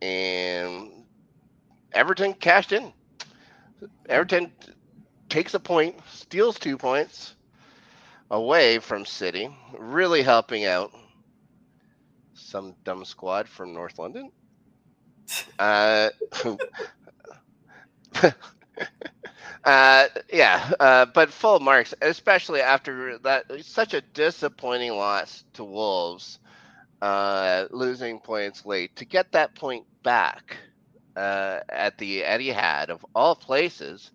[0.02, 0.92] and
[1.94, 2.94] Everton cashed in.
[4.10, 4.52] Everton
[5.30, 7.36] takes a point, steals two points
[8.32, 10.92] away from City, really helping out
[12.34, 14.32] some dumb squad from North London.
[15.60, 16.10] Uh,
[19.68, 26.40] uh, yeah, uh, but full marks, especially after that such a disappointing loss to Wolves,
[27.02, 30.58] uh, losing points late to get that point back
[31.18, 34.12] uh, at the Etihad of all places,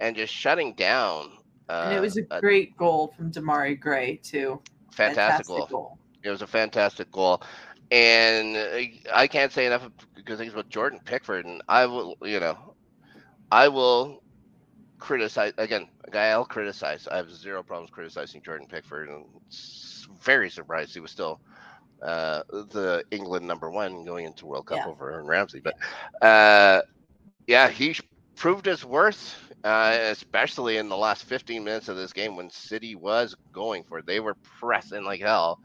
[0.00, 1.30] and just shutting down.
[1.68, 4.62] Uh, and it was a a great goal from Demarai Gray too.
[4.92, 5.98] fantastic, goal.
[6.24, 7.42] It was a fantastic goal.
[7.90, 8.78] And uh,
[9.14, 9.88] I can't say enough
[10.24, 11.44] good things about Jordan Pickford.
[11.46, 12.74] And I will, you know,
[13.52, 14.22] I will
[14.98, 15.86] criticize again.
[16.06, 17.06] A guy I'll criticize.
[17.10, 21.40] I have zero problems criticizing Jordan Pickford, and s- very surprised he was still
[22.02, 24.86] uh, the England number one going into World Cup Yeah.
[24.86, 25.60] over Aaron Ramsey.
[25.62, 25.74] But
[26.26, 26.82] uh,
[27.46, 27.96] yeah, he
[28.36, 32.94] proved his worth, uh, especially in the last 15 minutes of this game when City
[32.94, 34.06] was going for it.
[34.06, 35.58] They were pressing like hell.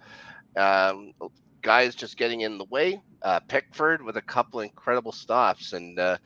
[0.58, 1.12] Um,
[1.64, 3.02] guys just getting in the way.
[3.22, 6.18] Uh, Pickford with a couple incredible stops, and uh,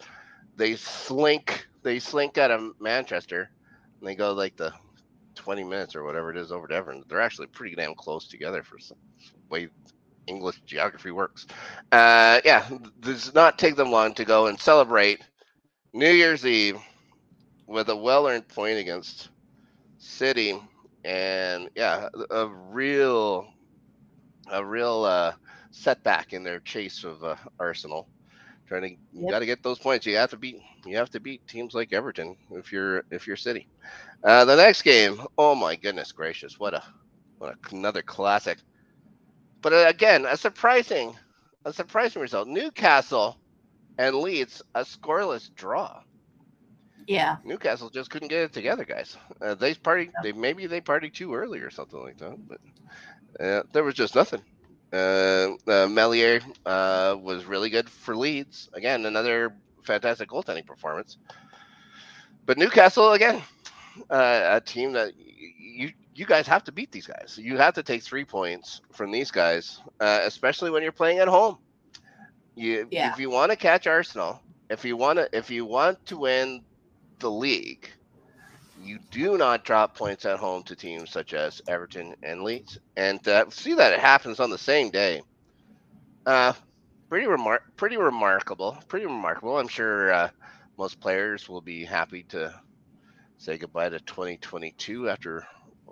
[0.56, 3.52] they slink they slink out of Manchester,
[4.00, 4.74] and they go like the
[5.36, 7.04] 20 minutes or whatever it is over to Everton.
[7.08, 8.98] They're actually pretty damn close together for some
[9.50, 9.70] way
[10.26, 11.46] English geography works.
[11.92, 12.68] Uh, yeah,
[13.02, 15.22] does not take them long to go and celebrate
[15.94, 16.80] New Year's Eve
[17.68, 19.30] with a well-earned point against
[20.00, 20.60] City,
[21.04, 23.48] and yeah, a real,
[24.52, 25.34] a real uh,
[25.70, 28.10] setback in their chase of uh, Arsenal.
[28.68, 29.28] Trying to, you Yep.
[29.28, 30.06] got to get those points.
[30.06, 33.38] You have to beat, you have to beat teams like Everton if you're if you're
[33.38, 33.68] City.
[34.24, 36.84] Uh, the next game, oh my goodness gracious, what a,
[37.40, 38.60] what a, another classic.
[39.62, 41.16] But uh, again, a surprising,
[41.66, 42.48] a surprising result.
[42.48, 43.40] Newcastle
[43.98, 46.02] and Leeds, a scoreless draw.
[47.08, 47.38] Yeah.
[47.44, 49.18] Newcastle just couldn't get it together, guys.
[49.42, 50.14] Uh, they partied.
[50.22, 52.38] They maybe they partied too early or something like that.
[52.48, 52.60] But
[53.46, 54.42] uh, there was just nothing.
[54.96, 58.70] Uh, uh, Meslier uh, was really good for Leeds.
[58.74, 61.18] Again, another fantastic goaltending performance.
[62.46, 63.42] But Newcastle again,
[64.10, 67.38] uh, a team that you you guys have to beat these guys.
[67.42, 71.28] You have to take three points from these guys, uh, especially when you're playing at
[71.28, 71.58] home.
[72.56, 73.14] You Yeah.
[73.14, 76.64] if you want to catch Arsenal, if you want to if you want to win
[77.20, 77.90] the league,
[78.86, 82.78] you do not drop points at home to teams such as Everton and Leeds.
[82.96, 85.22] And uh, see that it happens on the same day.
[86.26, 86.54] Uh,
[87.10, 88.78] pretty remar- pretty remarkable.
[88.88, 89.58] Pretty remarkable.
[89.58, 90.30] I'm sure uh,
[90.78, 92.54] most players will be happy to
[93.38, 95.46] say goodbye to 2022 after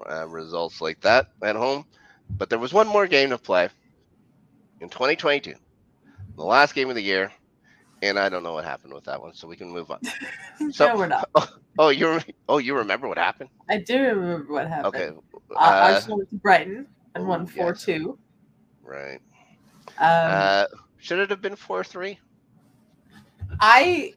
[0.10, 1.86] uh, results like that at home.
[2.30, 3.70] But there was one more game to play
[4.80, 5.54] in 2022,
[6.36, 7.32] the last game of the year,
[8.04, 10.00] and I don't know what happened with that one, so we can move on.
[10.72, 11.30] So- no, we're not.
[11.80, 13.50] Oh, you rem- oh you remember what happened?
[13.70, 14.96] I do remember what happened.
[14.96, 15.08] Okay,
[15.56, 17.56] Uh, uh, Arsenal went to Brighton and oh, won yes.
[17.56, 18.18] 4 2.
[18.84, 19.20] right.
[19.98, 20.66] Um, Uh,
[20.98, 22.20] should it have been four three?
[23.60, 24.14] I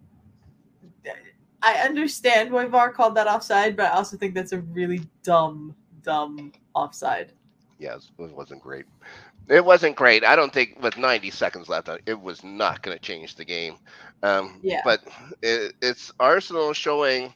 [1.62, 5.74] I understand why VAR called that offside, but I also think that's a really dumb,
[6.02, 7.32] dumb offside.
[7.78, 8.84] Yes, it wasn't great.
[9.48, 10.24] It wasn't great.
[10.24, 13.44] I don't think with 90 seconds left, uh, it was not going to change the
[13.44, 13.76] game.
[14.22, 14.82] Um, Yeah.
[14.84, 15.00] But
[15.42, 17.32] it, it's Arsenal showing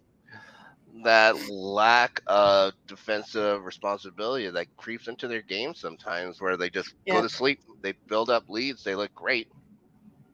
[1.04, 7.14] that lack of defensive responsibility that creeps into their game sometimes, where they just Yeah.
[7.14, 7.60] go to sleep.
[7.82, 8.82] They build up leads.
[8.82, 9.48] They look great,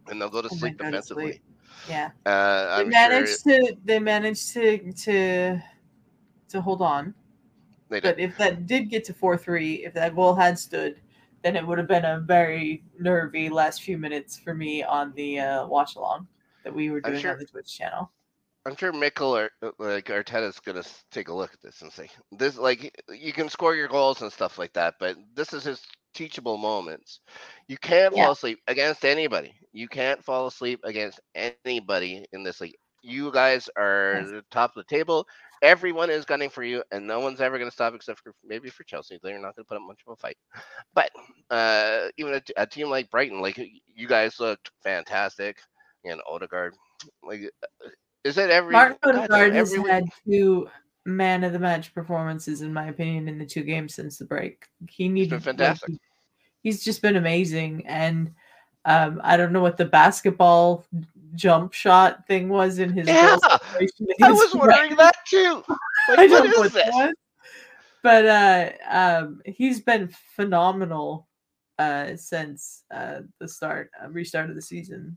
[0.09, 1.33] and they'll go to sleep then go to defensively.
[1.33, 1.43] sleep.
[1.89, 5.63] Yeah, Uh, they I'm managed sure to they managed to to
[6.49, 7.15] to hold on.
[7.91, 8.01] they.
[8.01, 11.01] But if that did get to four three, if that goal had stood,
[11.43, 15.39] then it would have been a very nervy last few minutes for me on the
[15.41, 16.27] uh, watch along
[16.65, 18.11] that we were doing sure- on the Twitch channel.
[18.67, 22.59] I'm sure Mikel or like Arteta's gonna take a look at this and say this
[22.59, 25.81] like you can score your goals and stuff like that, but this is his
[26.15, 27.21] teachable moments.
[27.69, 28.25] You can't Yeah.
[28.25, 29.55] fall asleep against anybody.
[29.73, 31.21] You can't fall asleep against
[31.65, 32.75] anybody in this league.
[33.03, 34.31] You guys are Yes.
[34.31, 35.29] the top of the table.
[35.63, 38.69] Everyone is gunning for you, and no one's ever going to stop except for maybe
[38.69, 39.19] for Chelsea.
[39.23, 40.37] They're not going to put up much of a fight.
[40.95, 41.11] But
[41.51, 43.59] uh, even a team like Brighton, like
[43.95, 45.59] you guys looked fantastic,
[46.05, 46.75] and Odegaard,
[47.23, 47.51] like
[48.25, 50.69] is it every Martin Odegaard has every had two
[51.05, 54.67] man of the match performances, in my opinion, in the two games since the break.
[54.91, 55.91] He needed like, fantastic.
[55.91, 56.01] he-
[56.63, 58.35] he's just been amazing, and
[58.85, 60.85] um, I don't know what the basketball
[61.35, 63.09] jump shot thing was in his.
[63.09, 63.37] Yeah,
[64.23, 65.63] I was wondering that too.
[66.09, 66.95] Like, I what don't know is this?
[66.95, 67.15] was.
[68.05, 71.27] But uh, um, he's been phenomenal
[71.81, 75.17] uh, since uh, the start, uh, restart of the season.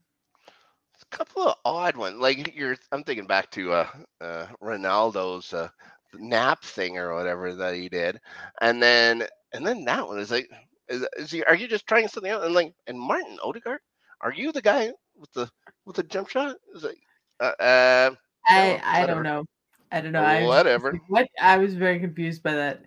[0.99, 2.17] a couple of odd ones.
[2.17, 3.87] Like you're, I'm thinking back to uh,
[4.19, 5.69] uh, Ronaldo's uh,
[6.15, 8.19] nap thing or whatever that he did,
[8.61, 10.49] and then and then that one is like,
[10.87, 11.43] is, is he?
[11.43, 12.43] Are you just trying something out?
[12.43, 13.81] And like, and Martin Odegaard,
[14.21, 15.49] are you the guy with the
[15.85, 16.55] with the jump shot?
[16.75, 16.97] Is like,
[17.39, 18.11] uh, uh,
[18.47, 19.45] I Oh, I don't know.
[19.91, 20.23] I don't know.
[20.23, 20.99] I was Whatever.
[21.07, 22.83] what I was very confused by that.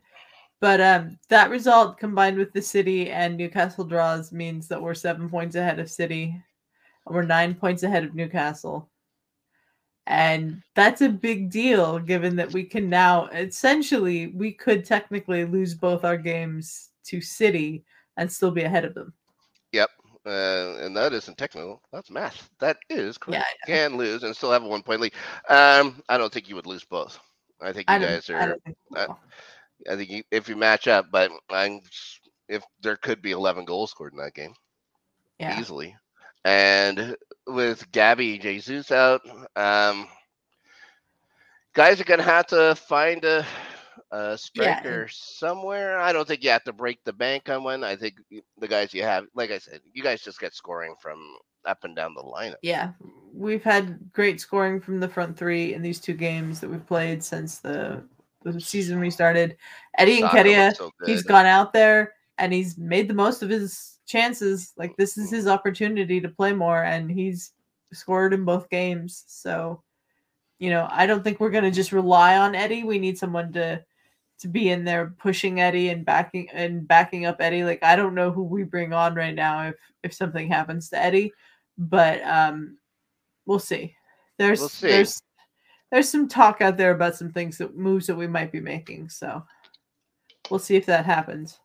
[0.61, 5.29] But um, that result combined with the City and Newcastle draws means that we're seven
[5.29, 6.41] points ahead of City.
[7.07, 8.89] and We're nine points ahead of Newcastle.
[10.07, 15.75] And that's a big deal given that we can now essentially we could technically lose
[15.75, 17.85] both our games to City
[18.17, 19.13] and still be ahead of them.
[19.73, 19.91] yep.
[20.25, 21.83] Uh, and that isn't technical.
[21.93, 22.49] That's math.
[22.61, 23.45] That is correct.
[23.67, 25.15] Yeah, Can lose and still have a one point lead.
[25.49, 27.19] Um, I don't think you would lose both.
[27.61, 29.15] I think you I guys are don't think we uh.
[29.91, 31.81] I think you, if you match up, but I'm
[32.49, 34.55] if there could be 11 goals scored in that game
[35.39, 35.59] yeah.
[35.59, 35.97] easily,
[36.45, 39.23] and with Gabby Jesus out,
[39.57, 40.07] um,
[41.75, 43.45] guys are gonna have to find a,
[44.11, 45.99] a striker somewhere.
[45.99, 47.85] I don't think you have to break the bank on one.
[47.85, 48.15] I think
[48.59, 51.95] the guys you have, like I said, you guys just get scoring from up and
[51.95, 52.57] down the lineup.
[52.63, 52.93] Yeah,
[53.33, 57.23] we've had great scoring from the front three in these two games that we've played
[57.23, 58.03] since the
[58.45, 59.57] the season restarted.
[59.99, 62.15] Eddie and looks so he's gone out there.
[62.39, 64.73] and he's made the most of his chances.
[64.77, 65.37] Like this is mm-hmm.
[65.37, 67.53] his opportunity to play more, and he's
[67.93, 69.25] scored in both games.
[69.27, 69.83] So,
[70.63, 72.85] you know, I don't think we're gonna just rely on Eddie.
[72.85, 73.85] We need someone to
[74.39, 77.65] to be in there pushing Eddie and backing and backing up Eddie.
[77.65, 80.99] Like I don't know who we bring on right now if if something happens to
[81.03, 81.33] Eddie,
[81.77, 82.79] but um,
[83.45, 83.97] we'll see.
[84.39, 84.87] There's We'll see.
[84.87, 85.21] there's
[85.91, 89.09] there's some talk out there about some things that moves that we might be making.
[89.09, 89.45] So
[90.49, 91.59] we'll see if that happens.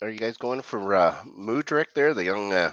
[0.00, 2.72] Are you- guys going for uh, Mudryk there, the young uh,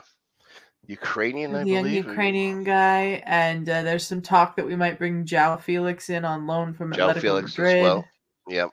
[0.88, 2.06] Ukrainian, I young believe?
[2.08, 6.48] Ukrainian guy, and uh, there's some talk that we might bring João Felix in on
[6.48, 7.78] loan from Joe Atletico Felix Madrid.
[7.78, 8.06] as well.
[8.48, 8.70] Yep.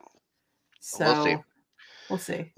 [0.80, 1.36] So We'll see.
[2.10, 2.52] We'll see.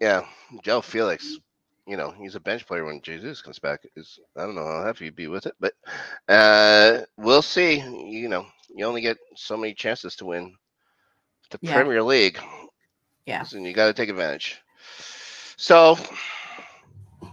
[0.00, 0.22] Yeah,
[0.62, 1.38] Joe Felix.
[1.86, 3.80] You know, he's a bench player when Jesus comes back.
[3.94, 5.72] Is I don't know how happy he'd be with it, but
[6.28, 7.76] uh, we'll see.
[7.78, 10.52] You know, you only get so many chances to win
[11.50, 11.74] the Yeah.
[11.74, 12.38] Premier League.
[13.24, 13.44] Yeah.
[13.52, 14.60] and you got to take advantage.
[15.56, 15.96] So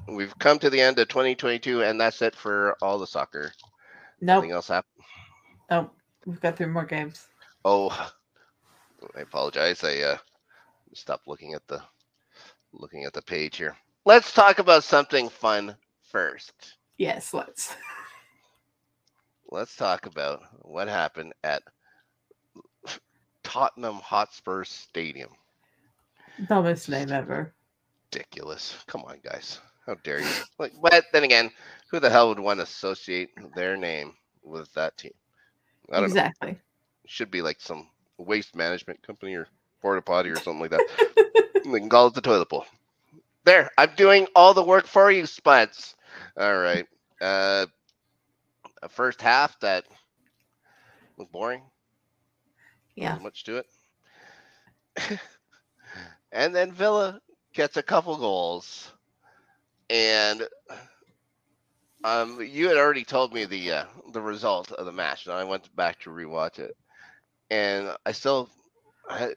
[0.07, 3.51] we've come to the end of 2022, and that's it for all the soccer.
[4.21, 4.37] Nope.
[4.37, 5.05] Nothing else happened.
[5.69, 5.95] Nope.
[6.25, 7.27] We've got three more games.
[7.65, 7.89] Oh,
[9.15, 9.83] I apologize.
[9.83, 10.17] I uh,
[10.93, 11.81] stopped looking at the
[12.71, 13.75] looking at the page here.
[14.05, 15.75] Let's talk about something fun
[16.11, 16.53] first.
[16.97, 17.75] Yes, let's.
[19.51, 21.61] Let's talk about what happened at
[23.43, 25.29] Tottenham Hotspur Stadium.
[26.47, 27.53] Dumbest name ever.
[28.11, 28.75] Ridiculous.
[28.87, 29.59] Come on, guys.
[29.85, 30.27] How dare you?
[30.59, 31.51] Like, but then again,
[31.91, 35.11] who the hell would want to associate their name with that team?
[35.91, 36.05] I don't know.
[36.07, 36.59] Exactly.
[37.05, 39.47] should be like some waste management company or
[39.81, 40.87] porta potty or something like that.
[41.65, 42.65] they can call it the toilet bowl.
[43.45, 45.95] There, I'm doing all the work for you, Spuds.
[46.37, 46.87] All right.
[47.19, 47.65] Uh,
[48.81, 49.85] a first half that
[51.17, 51.61] was boring.
[52.95, 53.09] Yeah.
[53.09, 55.19] Wasn't much to it.
[56.31, 57.19] and then Villa
[57.53, 58.91] gets a couple goals,
[59.93, 60.43] and
[62.03, 65.45] um, you had already told me the uh, the result of the match, and I
[65.45, 66.75] went back to rewatch it,
[67.51, 68.49] and I still
[69.09, 69.35] I had,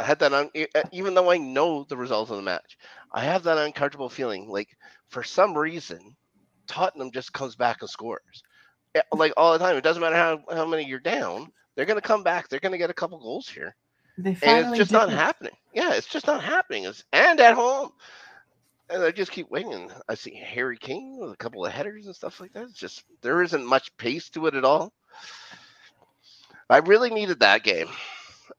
[0.00, 0.50] I had that un,
[0.92, 2.78] even though I know the result of the match,
[3.12, 4.70] I have that uncomfortable feeling like
[5.10, 6.16] for some reason
[6.68, 8.44] Tottenham just comes back and scores,
[8.96, 9.76] Eh, like all the time.
[9.76, 12.48] It doesn't matter how how many you're down, they're gonna come back.
[12.48, 13.76] They're gonna get a couple goals here
[14.18, 15.22] They and it's just not did it.
[15.22, 15.52] happening.
[15.74, 16.84] Yeah, it's just not happening.
[16.86, 17.90] It's, and at home,
[18.90, 19.90] and I just keep waiting.
[20.08, 22.64] I see Harry Kane with a couple of headers and stuff like that.
[22.64, 24.92] It's just there isn't much pace to it at all.
[26.68, 27.88] I really needed that game.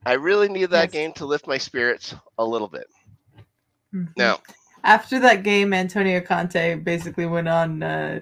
[0.05, 0.91] I really needed that Yes.
[0.93, 2.87] game to lift my spirits a little bit.
[3.93, 4.13] Mhm.
[4.17, 4.41] Now,
[4.83, 8.19] after that game, Antonio Conte basically went on uh,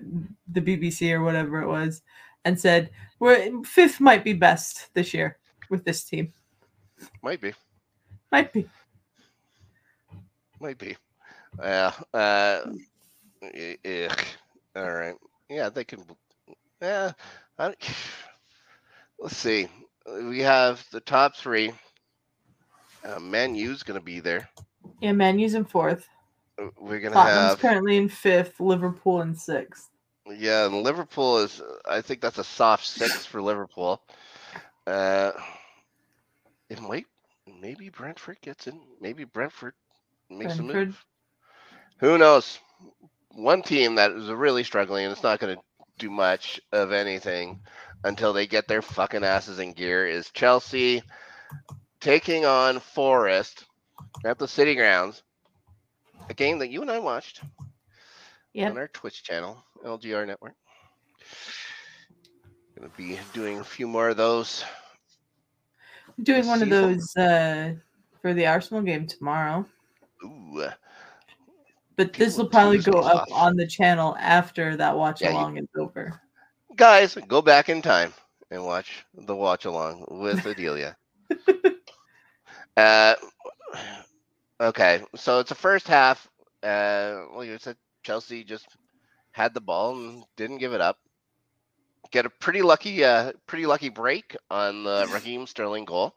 [0.48, 2.02] the BBC or whatever it was
[2.46, 5.38] and said, "We're fifth might be best this year
[5.70, 6.34] with this team.
[7.22, 7.54] might be,
[8.32, 8.70] Might be."
[10.60, 10.96] might be.
[11.62, 11.92] Yeah.
[12.14, 12.62] Uh,
[14.76, 15.16] all right.
[15.50, 16.04] Yeah, they can.
[16.82, 17.12] Yeah.
[17.58, 17.74] I,
[19.20, 19.68] let's see.
[20.08, 21.72] We have the top three.
[23.04, 24.50] Uh, Man U's going to be there.
[25.00, 26.08] Yeah, Man U's in fourth.
[26.60, 27.60] Uh, We're going to have.
[27.60, 28.60] currently in fifth.
[28.60, 29.90] Liverpool in sixth.
[30.28, 31.62] Yeah, and Liverpool is.
[31.88, 34.02] I think that's a soft six for Liverpool.
[34.88, 35.32] Uh,
[36.70, 37.06] it might.
[37.62, 38.80] Maybe Brentford gets in.
[39.00, 39.74] Maybe Brentford
[40.32, 41.06] makes a move.
[41.98, 42.60] Who knows?
[43.32, 45.62] One team that is really struggling and it's not going to
[45.98, 47.62] do much of anything
[48.04, 51.02] until they get their fucking asses in gear is Chelsea
[52.00, 53.66] taking on Forest
[54.26, 55.24] at the City Grounds.
[56.30, 57.42] A game that you and I watched
[58.58, 60.54] on our Twitch channel, LGR Network.
[62.78, 64.66] Gonna be doing a few more of those.
[66.22, 67.74] Doing one of those uh,
[68.22, 69.66] for the Arsenal game tomorrow.
[70.24, 70.68] Ooh,
[71.98, 75.58] But this will probably go up on the channel after that watch Yeah, you- along
[75.58, 76.20] is over.
[76.76, 78.14] guys, go back in time
[78.52, 80.98] and watch the watch along with Adelia.
[82.78, 83.16] uh,
[84.60, 86.28] okay, so it's the first half.
[86.64, 88.68] Uh, like I said, Chelsea just
[89.32, 90.98] had the ball and didn't give it up.
[92.12, 96.14] Get a pretty lucky, uh, pretty lucky break on the Raheem Sterling goal,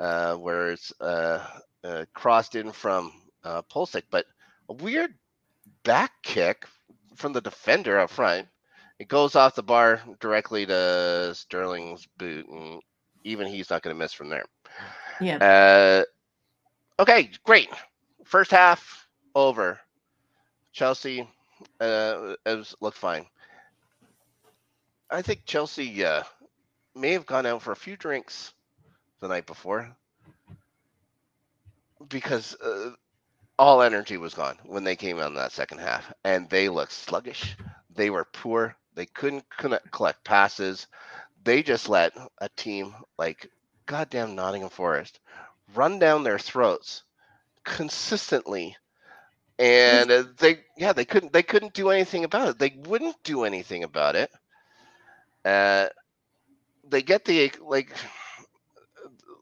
[0.00, 1.44] uh, where it's uh,
[1.84, 3.12] uh, crossed in from
[3.44, 4.26] uh, Pulisic, but
[4.68, 5.14] a weird
[5.84, 6.66] back kick
[7.14, 8.48] from the defender up front.
[8.98, 12.80] It goes off the bar directly to Sterling's boot, and
[13.24, 14.44] even he's not going to miss from there.
[15.20, 16.04] Yeah.
[16.98, 17.68] Uh, okay, great.
[18.24, 19.78] First half over.
[20.72, 21.28] Chelsea
[21.80, 23.26] uh, has looked fine.
[25.10, 26.22] I think Chelsea uh,
[26.94, 28.52] may have gone out for a few drinks
[29.20, 29.90] the night before
[32.08, 32.90] because uh,
[33.58, 37.56] all energy was gone when they came on that second half, and they looked sluggish.
[37.94, 38.76] They were poor.
[38.94, 39.44] They couldn't
[39.92, 40.86] collect passes.
[41.44, 43.50] They just let a team like
[43.86, 45.20] goddamn Nottingham Forest
[45.74, 47.02] run down their throats
[47.64, 48.76] consistently
[49.58, 53.44] and uh, they yeah they couldn't they couldn't do anything about it they wouldn't do
[53.44, 54.30] anything about it
[55.44, 55.86] uh
[56.88, 57.92] they get the like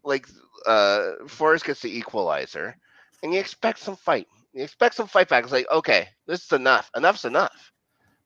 [0.05, 0.27] like
[0.67, 2.77] uh Forest gets the equalizer
[3.23, 4.29] and you expect some fight.
[4.53, 5.45] You expect some fight back.
[5.45, 6.91] It's like okay this is enough.
[6.97, 7.73] Enough's enough.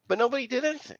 [0.08, 0.96] But nobody did anything.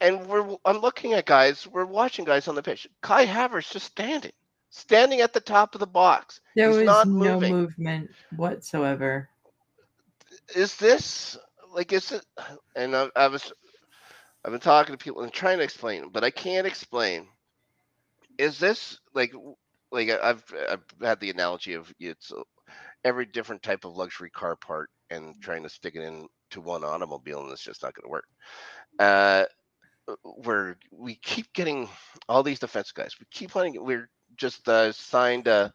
[0.00, 2.88] And we're i'm looking at guys we're watching guys on the pitch.
[3.02, 4.32] Kai havertz just standing
[4.70, 6.40] standing at the top of the box.
[6.54, 9.28] There He's was not no movement whatsoever.
[10.54, 11.38] is this
[11.72, 12.24] like is it
[12.76, 13.52] and I, I was
[14.44, 17.28] i've been talking to people and trying to explain but i can't explain.
[18.38, 19.32] Is this like
[19.92, 22.32] like i've i've had the analogy of it's
[23.04, 27.42] every different type of luxury car part and trying to stick it into one automobile
[27.42, 28.26] and it's just not going to work.
[28.98, 29.44] Uh
[30.24, 31.88] where we keep getting
[32.28, 33.14] all these defense guys.
[33.20, 35.70] We keep wanting we're just uh, signed uh,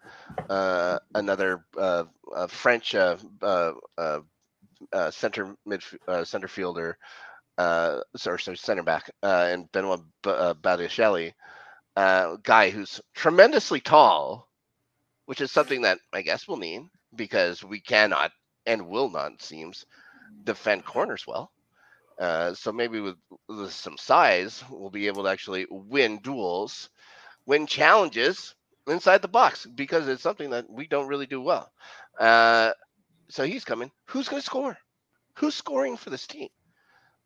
[0.50, 2.06] uh, another uh,
[2.36, 4.20] uh, French uh, uh, uh,
[4.94, 6.98] uh, center mid uh, center fielder,
[7.58, 11.34] uh, sorry, sorry, center back, uh, and Benoit B- uh, Badiashile,
[11.98, 14.50] uh, guy who's tremendously tall,
[15.26, 16.84] which is something that I guess we'll need
[17.16, 18.32] because we cannot
[18.66, 19.86] and will not seems
[20.44, 21.52] defend corners well.
[22.20, 23.16] Uh, so maybe with,
[23.48, 26.90] with some size, we'll be able to actually win duels,
[27.46, 28.56] win challenges
[28.88, 31.72] inside the box because it's something that we don't really do well.
[32.20, 32.72] Uh,
[33.30, 33.92] so he's coming.
[34.08, 34.78] Who's going to score?
[35.36, 36.50] Who's scoring for this team?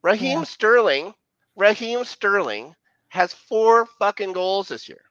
[0.04, 0.44] Raheem Yeah.
[0.44, 1.14] Sterling.
[1.56, 2.76] Raheem Sterling
[3.10, 5.02] has four fucking goals this year.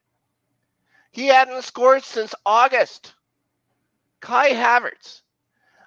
[1.11, 3.13] He hadn't scored since August.
[4.21, 5.21] Kai Havertz.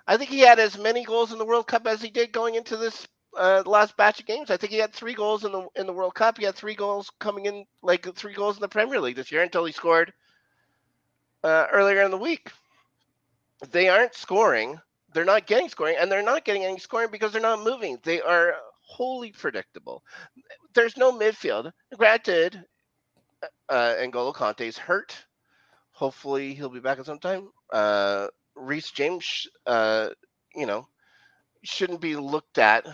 [0.06, 2.56] I think he had as many goals in the World Cup as he did going
[2.56, 3.06] into this
[3.36, 4.50] uh, last batch of games.
[4.50, 6.38] I think he had three goals in the in the World Cup.
[6.38, 9.42] He had three goals coming in, like three goals in the Premier League this year
[9.42, 10.12] until he scored
[11.42, 12.50] uh, earlier in the week.
[13.70, 14.78] They aren't scoring.
[15.12, 17.98] They're not getting scoring, and they're not getting any scoring because they're not moving.
[18.02, 20.02] They are wholly predictable.
[20.74, 21.72] There's no midfield.
[21.96, 22.64] Granted,
[23.68, 25.16] uh, N'Golo Kanté's hurt.
[25.92, 27.48] Hopefully, he'll be back at some time.
[27.74, 30.10] Uh, Reece James, uh,
[30.54, 30.86] you know,
[31.64, 32.86] shouldn't be looked at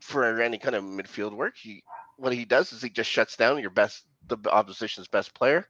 [0.00, 1.54] for any kind of midfield work.
[1.56, 1.82] He,
[2.18, 5.66] what he does is he just shuts down your best, the opposition's best player.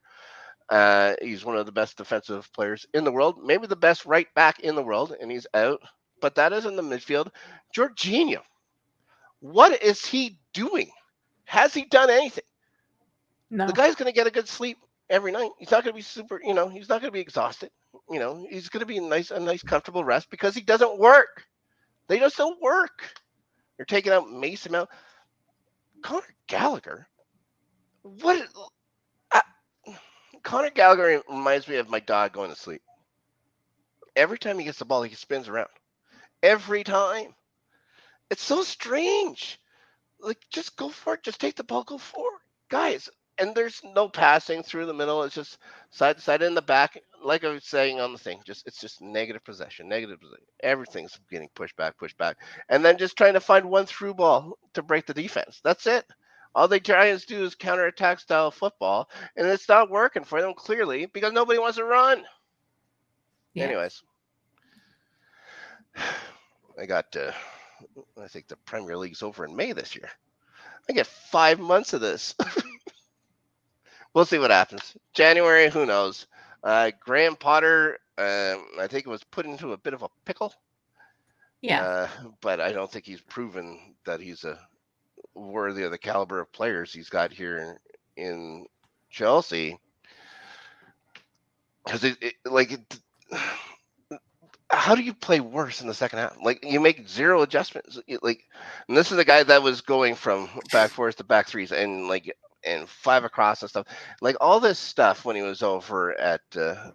[0.69, 4.33] Uh, he's one of the best defensive players in the world, maybe the best right
[4.35, 5.81] back in the world, and he's out.
[6.21, 7.31] But that is in the midfield.
[7.77, 8.41] Jorginho,
[9.41, 10.91] what is he doing?
[11.45, 12.45] Has he done anything?
[13.51, 13.67] No.
[13.67, 14.79] The guy's going to get a good sleep
[15.11, 15.51] every night.
[15.59, 17.71] He's not going to be super, you know, he's not going to be exhausted.
[18.13, 20.99] You know, he's going to be a nice, a nice, comfortable rest because he doesn't
[20.99, 21.47] work.
[22.09, 23.03] They just don't work.
[23.77, 24.91] They're taking out Mason Mount.
[26.03, 27.09] Conor Gallagher.
[28.03, 28.47] What?
[29.33, 29.41] I,
[30.43, 32.83] Conor Gallagher reminds me of my dog going to sleep.
[34.15, 35.71] Every time he gets the ball, he spins around.
[36.43, 37.35] Every time.
[38.31, 39.59] It's so strange.
[40.21, 41.23] Like, just go for it.
[41.23, 42.41] Just take the ball, go for it.
[42.69, 43.09] Guys,
[43.39, 45.23] and there's no passing through the middle.
[45.23, 45.59] It's just
[45.91, 47.01] side to side in the back.
[47.23, 50.45] Like I was saying on the thing, just it's just negative possession, negative possession.
[50.63, 52.37] Everything's getting pushed back, pushed back,
[52.69, 55.61] and then just trying to find one through ball to break the defense.
[55.65, 56.05] That's it.
[56.55, 61.07] All they Giants do is counterattack style football, and it's not working for them clearly
[61.07, 62.25] because nobody wants to run.
[63.55, 63.65] Yeah.
[63.65, 64.03] Anyways,
[66.81, 67.15] I got.
[67.17, 67.33] Uh,
[68.23, 70.11] I think the Premier League's over in May this year.
[70.89, 72.35] I get five months of this.
[74.15, 74.97] we'll see what happens.
[75.15, 76.27] January, who knows?
[76.63, 80.55] Uh, Graham Potter, um, I think, was put into a bit of a pickle.
[81.61, 81.83] Yeah.
[81.83, 82.09] Uh,
[82.41, 84.59] but I don't think he's proven that he's a
[85.35, 87.79] worthy of the caliber of players he's got here
[88.17, 88.67] in, in
[89.11, 89.79] Chelsea.
[91.85, 92.99] Because it, it, like, it,
[94.71, 96.37] how do you play worse in the second half?
[96.43, 97.99] Like, you make zero adjustments.
[98.23, 98.45] Like,
[98.89, 102.09] and this is a guy that was going from back fours to back threes and
[102.09, 103.87] like and five across and stuff.
[104.21, 106.93] Like all this stuff when he was over at uh,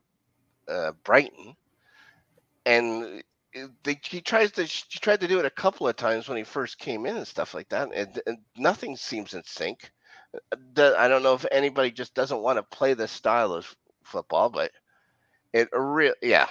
[0.70, 1.56] uh, Brighton,
[2.66, 3.24] and
[3.84, 6.44] they, he tries to he tried to do it a couple of times when he
[6.44, 9.92] first came in and stuff like that, and, and nothing seems in sync.
[10.54, 13.74] Uh, The- I don't know if anybody just doesn't want to play this style of
[14.04, 14.72] football, but
[15.54, 16.48] it real yeah,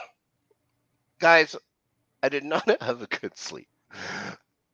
[1.20, 1.56] guys,
[2.22, 3.68] I did not have a good sleep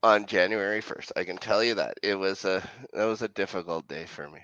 [0.03, 1.13] on January first.
[1.17, 2.63] I can tell you that it was a
[2.95, 4.41] that was a difficult day for me,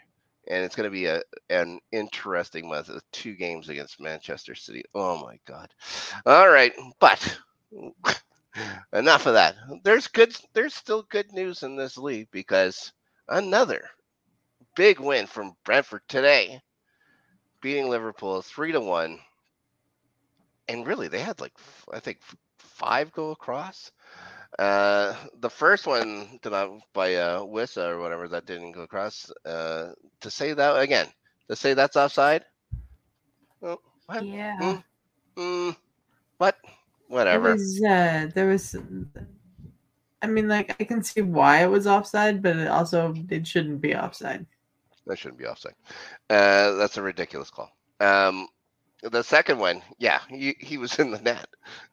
[0.49, 2.89] and it's going to be a an interesting month.
[2.91, 4.85] with Two games against Manchester City.
[4.95, 5.71] Oh my god!
[6.27, 7.39] All right, but
[8.93, 9.57] enough of that.
[9.85, 10.35] There's good.
[10.55, 12.93] There's still good news in this league because
[13.29, 13.83] another
[14.77, 16.61] big win from Brentford today,
[17.63, 19.19] beating Liverpool three to one.
[20.69, 21.55] And really, they had like
[21.93, 22.19] I think
[22.59, 23.93] five go across.
[24.59, 26.39] Uh, the first one
[26.93, 29.31] by uh, Wissa or whatever that didn't go across.
[29.45, 31.07] Uh, to say that again,
[31.49, 32.45] to say that's offside.
[33.63, 34.25] Oh, what?
[34.25, 34.57] Yeah.
[34.61, 34.85] Mm,
[35.37, 35.77] mm,
[36.39, 36.57] what?
[37.09, 37.53] Whatever.
[37.53, 38.77] Was, uh, there was.
[40.21, 43.81] I mean, like I can see why it was offside, but it also it shouldn't
[43.81, 44.47] be offside.
[45.07, 45.75] That shouldn't be offside.
[46.29, 47.71] Uh, that's a ridiculous call.
[48.01, 48.49] Um,
[49.03, 51.47] the second one, yeah, he, he was in the net.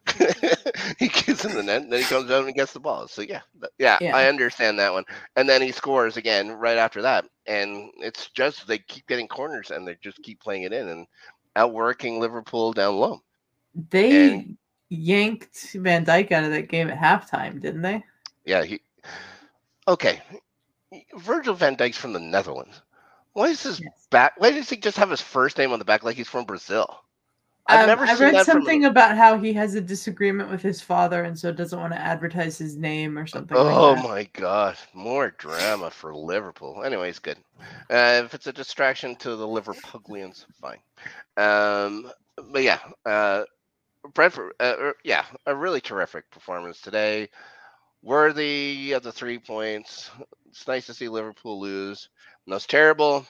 [1.00, 3.08] he gets in the net, and then he comes down and gets the ball.
[3.08, 3.42] So yeah,
[3.78, 4.16] yeah, Yeah.
[4.16, 5.04] I understand that one.
[5.36, 9.72] And then he scores again right after that, and it's just they keep getting corners
[9.72, 11.08] and they just keep playing it in and
[11.56, 13.22] outworking Liverpool down low.
[13.90, 14.58] They And-
[14.90, 18.04] yanked Van Dijk out of that game at halftime, didn't they?
[18.46, 18.82] Yeah, he.
[19.88, 20.22] Okay,
[21.18, 22.82] Virgil van Dijk's from the Netherlands.
[23.36, 24.08] Why is his Yes.
[24.10, 24.34] back?
[24.38, 27.02] Why does he just have his first name on the back like he's from Brazil?
[27.68, 30.50] I've Um, never I seen read that from- something about how he has a disagreement
[30.50, 33.58] with his father, and so doesn't want to advertise his name or something.
[33.58, 34.08] Oh like that.
[34.08, 36.82] my god, more drama for Liverpool.
[36.84, 37.38] Anyways, good.
[37.90, 40.80] Uh, if it's a distraction to the Liverpuglians, fine.
[41.36, 42.10] Um,
[42.52, 43.44] but yeah, uh,
[44.14, 47.30] Brentford, uh, er, yeah, a really terrific performance today.
[48.04, 50.12] Worthy of the three points.
[50.50, 52.10] It's nice to see Liverpool lose.
[52.46, 53.26] And those terrible,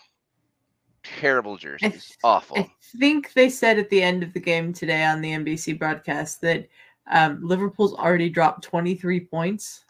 [1.03, 2.17] terrible jerseys.
[2.23, 2.57] Awful.
[2.59, 6.41] I think they said at the end of the game today on the NBC broadcast
[6.41, 6.67] that
[7.07, 9.85] um, Liverpool's already dropped 23 points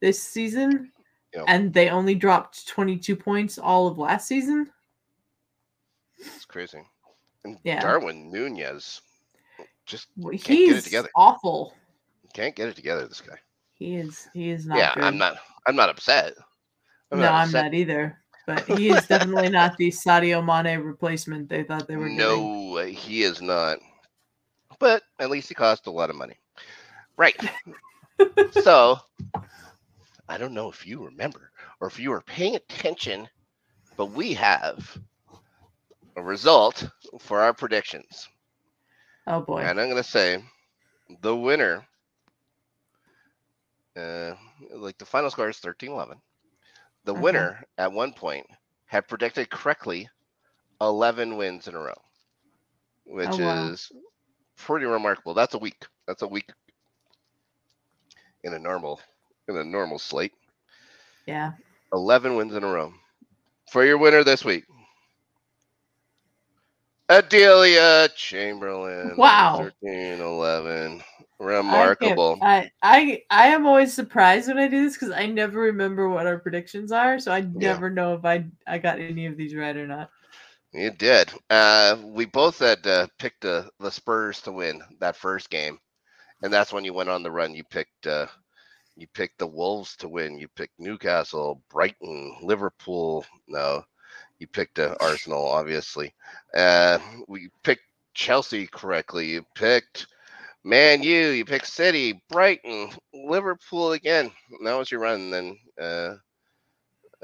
[0.00, 0.92] this season,
[1.34, 1.44] Yep.
[1.46, 4.70] and they only dropped 22 points all of last season.
[6.18, 6.80] It's crazy.
[7.44, 7.80] And Yeah.
[7.80, 9.02] Darwin Nunez
[9.86, 11.08] just Well, Can't get it He's together.
[11.14, 11.74] awful.
[12.34, 13.06] can't get it together.
[13.06, 13.36] This guy.
[13.74, 14.28] He is.
[14.34, 14.78] He is not.
[14.78, 15.04] yeah, good.
[15.04, 15.36] I'm not.
[15.66, 16.34] I'm not upset.
[17.12, 18.18] no, I'm not either.
[18.48, 22.16] But he is definitely not the Sadio Mane replacement they thought they were getting.
[22.16, 23.78] No, he is not.
[24.78, 26.38] But at least he cost a lot of money.
[27.18, 27.38] Right.
[28.52, 29.00] so,
[30.30, 33.28] I don't know if you remember or if you were paying attention,
[33.98, 34.96] but we have
[36.16, 36.88] a result
[37.18, 38.30] for our predictions.
[39.26, 39.58] Oh boy.
[39.58, 40.42] And I'm going to say
[41.20, 41.86] the winner,
[43.94, 44.32] uh,
[44.74, 46.18] like the final score is 13 11.
[47.08, 47.24] The Okay.
[47.24, 48.46] winner at one point
[48.86, 50.10] had predicted correctly
[50.80, 52.00] 11 wins in a row,
[53.06, 53.74] which Oh, wow.
[53.78, 53.92] is
[54.56, 55.34] pretty remarkable.
[55.34, 55.84] That's a week.
[56.06, 56.50] That's a week
[58.44, 59.00] in a normal
[59.48, 60.34] in a normal slate.
[61.26, 61.52] Yeah.
[61.92, 62.94] 11 wins in a row.
[63.72, 64.64] For your winner this week,
[67.08, 69.22] Adelia Chamberlain.
[69.22, 69.68] Wow.
[69.82, 71.02] 13 11.
[71.38, 72.38] Remarkable.
[72.42, 76.26] I, I I am always surprised when I do this because I never remember what
[76.26, 79.76] our predictions are, so I never know if I I got any of these right
[79.76, 80.10] or not.
[80.72, 81.32] You did.
[81.48, 85.78] Uh, we both had uh, picked uh, the Spurs to win that first game,
[86.42, 87.54] and that's when you went on the run.
[87.54, 88.26] You picked uh,
[88.96, 90.38] you picked the Wolves to win.
[90.38, 93.24] You picked Newcastle, Brighton, Liverpool.
[93.46, 93.84] No,
[94.40, 96.12] you picked uh, Arsenal, obviously.
[96.52, 97.84] Uh, we picked
[98.14, 99.30] Chelsea correctly.
[99.30, 100.08] You picked
[100.64, 101.28] Man U.
[101.28, 104.30] You pick City, Brighton, Liverpool again.
[104.64, 105.30] That was your run.
[105.30, 105.58] Then.
[105.80, 106.14] Uh,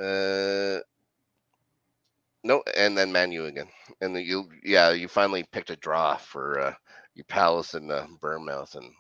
[0.01, 0.81] uh,
[2.43, 3.69] no, and then Man Manu again,
[4.01, 6.75] and then you, yeah, you finally picked a draw for uh,
[7.15, 8.93] you Palace and uh, Bournemouth, and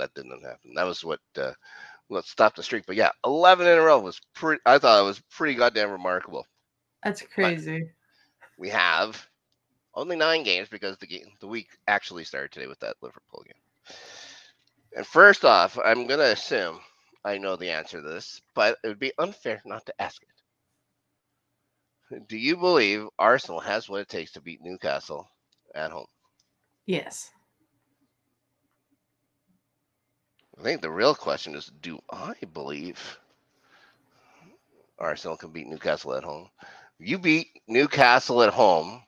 [0.00, 0.74] that didn't happen.
[0.74, 1.52] That was what uh,
[2.08, 2.86] what stopped the streak.
[2.86, 4.60] But yeah, eleven in a row was pretty.
[4.66, 6.46] I thought it was pretty goddamn remarkable.
[7.04, 7.88] That's crazy.
[8.58, 9.24] We have
[9.94, 13.54] only nine games because the game the week actually started today with that Liverpool game.
[14.96, 16.80] And first off, I'm gonna assume
[17.24, 20.28] I know the answer to this, but it would be unfair not to ask it.
[22.28, 25.28] Do you believe Arsenal has what it takes to beat Newcastle
[25.74, 26.06] at home?
[26.86, 27.30] Yes.
[30.58, 33.18] I think the real question is do I believe
[34.98, 36.50] Arsenal can beat Newcastle at home?
[36.98, 39.02] You beat Newcastle at home.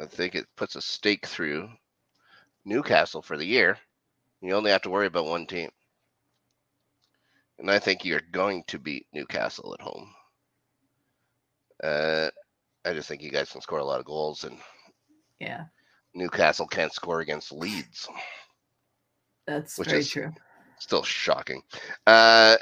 [0.00, 1.68] I think it puts a stake through
[2.64, 3.78] Newcastle for the year.
[4.40, 5.70] You only have to worry about one team.
[7.58, 10.12] And I think you're going to beat Newcastle at home.
[11.82, 12.30] Uh,
[12.84, 14.58] I just think you guys can score a lot of goals, and
[15.40, 15.64] Yeah.
[16.14, 18.08] Newcastle can't score against Leeds.
[19.46, 20.32] That's Which very is- true.
[20.78, 21.62] still shocking.
[22.06, 22.56] Uh,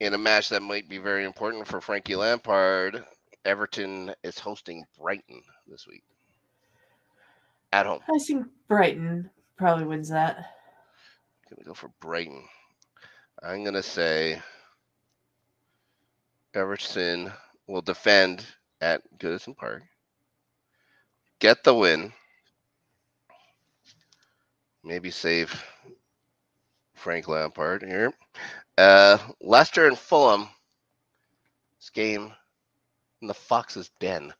[0.00, 3.04] in a match that might be very important for Frankie Lampard,
[3.44, 6.04] Everton is hosting Brighton this week
[7.76, 8.00] at home.
[8.08, 10.36] I think Brighton probably wins that.
[11.50, 12.42] Gonna go for Brighton.
[13.42, 14.40] I'm gonna say
[16.54, 17.30] Everton
[17.66, 18.46] will defend
[18.80, 19.82] at Goodison Park,
[21.38, 22.12] get the win,
[24.82, 25.62] maybe save
[26.94, 28.12] Frank Lampard here.
[28.78, 30.48] Uh, Leicester and Fulham.
[31.78, 32.32] This game
[33.20, 34.32] in the Fox's Den.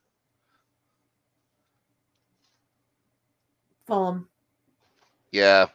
[3.87, 4.27] Fulham.
[5.31, 5.67] Yeah.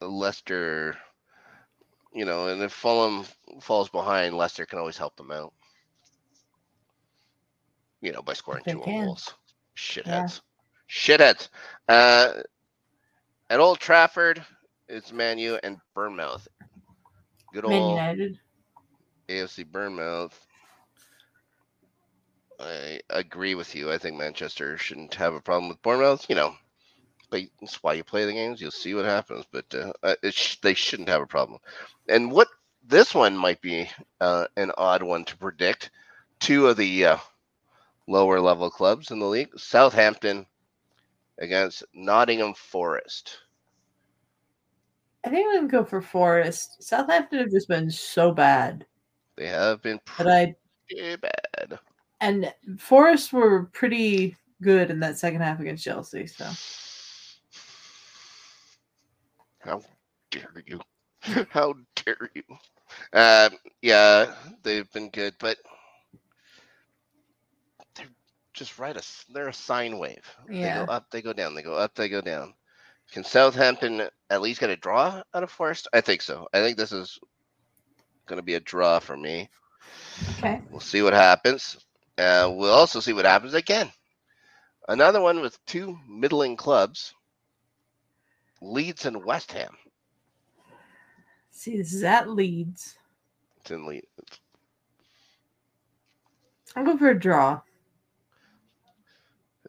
[0.00, 0.96] Leicester,
[2.12, 3.24] you know, and if Fulham
[3.60, 5.52] falls behind, Leicester can always help them out.
[8.00, 9.06] You know, by scoring two can.
[9.06, 9.32] goals.
[9.76, 10.40] Shitheads.
[10.90, 11.48] Shitheads.
[11.88, 12.34] Uh,
[13.48, 14.44] at Old Trafford,
[14.88, 16.46] it's Manu and Bournemouth.
[17.52, 18.38] Good old Man United.
[19.28, 20.38] AFC Bournemouth.
[22.62, 23.90] I agree with you.
[23.90, 26.26] I think Manchester shouldn't have a problem with Bournemouth.
[26.28, 26.54] You know,
[27.30, 28.60] but that's why you play the games.
[28.60, 29.44] You'll see what happens.
[29.50, 31.58] But uh, sh- they shouldn't have a problem.
[32.08, 32.48] And what
[32.86, 33.88] this one might be
[34.20, 35.90] uh, an odd one to predict.
[36.40, 37.16] Two of the uh,
[38.08, 40.46] lower level clubs in the league: Southampton
[41.38, 43.38] against Nottingham Forest.
[45.24, 46.82] I think I'm gonna go for Forest.
[46.82, 48.86] Southampton have just been so bad.
[49.36, 50.54] They have been But I
[50.88, 51.78] pretty bad.
[52.22, 56.26] And Forest were pretty good in that second half against Chelsea.
[56.28, 56.48] So
[59.58, 59.82] How
[60.30, 60.80] dare you?
[61.50, 62.44] How dare you?
[63.12, 65.58] Um, yeah, they've been good, but
[67.96, 68.06] they're
[68.54, 68.96] just right.
[68.96, 69.02] A,
[69.32, 70.24] they're a sine wave.
[70.48, 70.80] Yeah.
[70.80, 71.54] They go up, they go down.
[71.54, 72.54] They go up, they go down.
[73.10, 75.88] Can Southampton at least get a draw out of Forest?
[75.92, 76.48] I think so.
[76.54, 77.18] I think this is
[78.26, 79.50] going to be a draw for me.
[80.38, 80.62] okay.
[80.70, 81.84] We'll see what happens.
[82.18, 83.90] Uh, we'll also see what happens again.
[84.88, 87.14] Another one with two middling clubs,
[88.60, 89.76] Leeds and West Ham.
[91.50, 92.96] See, this is at Leeds.
[93.60, 94.06] It's in Leeds.
[96.74, 97.60] I'll go for a draw.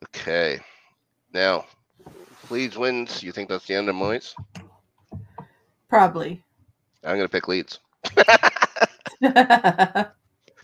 [0.05, 0.59] Okay.
[1.33, 1.65] Now,
[2.49, 3.21] Leeds wins.
[3.21, 4.33] You think that's the end of Moyes?
[5.89, 6.43] Probably.
[7.03, 7.79] I'm going to pick Leeds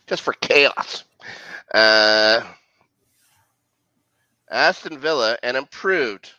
[0.08, 1.04] just for chaos.
[1.74, 2.42] Uh,
[4.50, 6.32] Aston Villa, an improved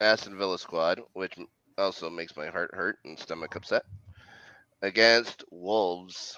[0.00, 1.34] Aston Villa squad, which
[1.78, 3.84] also makes my heart hurt and stomach upset,
[4.82, 6.36] against Wolves.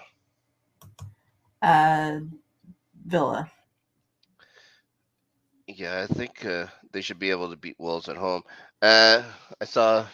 [1.62, 2.20] uh,
[3.06, 3.50] Villa.
[5.66, 8.42] Yeah, I think uh, they should be able to beat Wolves at home.
[8.80, 9.22] Uh,
[9.60, 10.06] I saw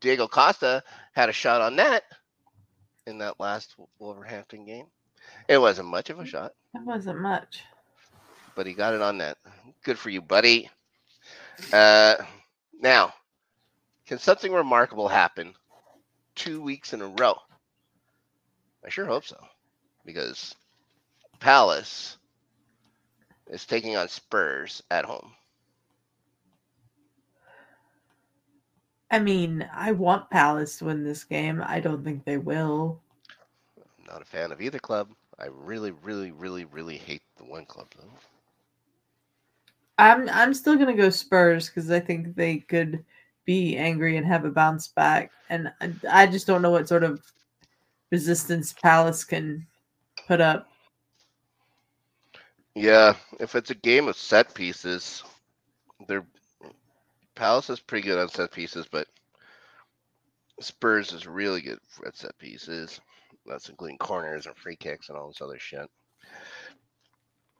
[0.00, 0.82] Diego Costa
[1.12, 2.04] had a shot on net
[3.06, 4.86] in that last Wolverhampton game.
[5.48, 7.64] It wasn't much of a shot, That wasn't much.
[8.54, 9.38] but he got it on net.
[9.82, 10.68] Good for you, buddy.
[11.72, 12.16] Uh,
[12.80, 13.12] now,
[14.06, 15.54] can something remarkable happen
[16.34, 17.36] two weeks in a row?
[18.84, 19.36] I sure hope so,
[20.04, 20.54] because
[21.38, 22.18] Palace
[23.48, 25.32] is taking on Spurs at home.
[29.10, 31.62] I mean, I want Palace to win this game.
[31.66, 33.00] I don't think they will.
[33.78, 35.08] I'm not a fan of either club.
[35.40, 38.12] I really, really, really, really hate the one club though.
[39.98, 43.04] I'm I'm still gonna go Spurs because I think they could
[43.44, 47.04] be angry and have a bounce back, and I, I just don't know what sort
[47.04, 47.22] of
[48.10, 49.66] resistance Palace can
[50.26, 50.68] put up.
[52.74, 55.22] Yeah, if it's a game of set pieces,
[56.06, 56.26] they're
[57.34, 59.06] Palace is pretty good on set pieces, but
[60.60, 63.00] Spurs is really good at set pieces.
[63.50, 65.88] That's including corners and free kicks and all this other shit.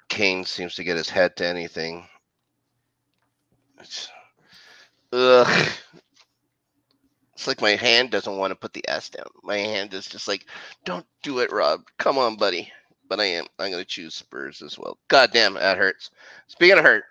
[0.09, 2.07] Kane seems to get his head to anything.
[3.81, 4.09] It's,
[5.13, 5.69] ugh.
[7.35, 9.27] It's like my hand doesn't want to put the S down.
[9.43, 10.47] My hand is just like,
[10.85, 11.81] don't do it, Rob.
[11.99, 12.71] Come on, buddy.
[13.09, 13.47] But I am.
[13.59, 14.99] I'm going to choose Spurs as well.
[15.09, 16.11] God damn, that hurts.
[16.49, 17.05] Speaking of hurt,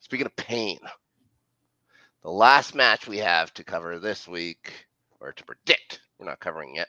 [0.00, 0.78] speaking of pain,
[2.22, 4.86] the last match we have to cover this week,
[5.20, 6.88] or to predict, we're not covering yet.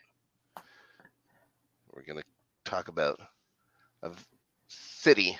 [1.93, 2.25] We're going to
[2.71, 3.19] talk about
[4.03, 4.11] a
[4.67, 5.37] city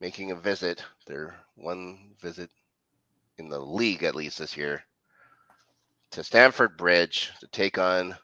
[0.00, 2.50] making a visit, their one visit
[3.38, 4.82] in the league at least this year,
[6.12, 8.16] to Stamford Bridge to take on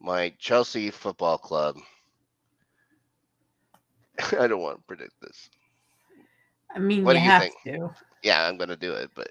[0.00, 1.76] my Chelsea Football Club.
[4.38, 5.50] I don't want to predict this.
[6.74, 7.54] I mean, What you do you have think?
[7.64, 7.90] to.
[8.22, 9.28] Yeah, I'm going to do it, but.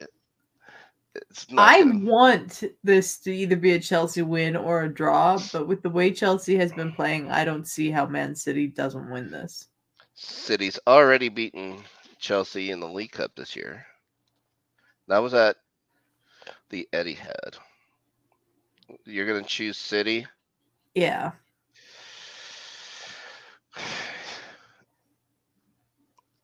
[1.57, 5.82] I gonna- want this to either be a Chelsea win or a draw, but with
[5.82, 9.68] the way Chelsea has been playing, I don't see how Man City doesn't win this.
[10.14, 11.84] City's already beaten
[12.20, 13.86] Chelsea in the League Cup this year.
[15.07, 15.57] That was at
[16.70, 17.57] the Etihad.
[19.05, 20.28] You're gonna choose City.
[20.93, 21.32] Yeah.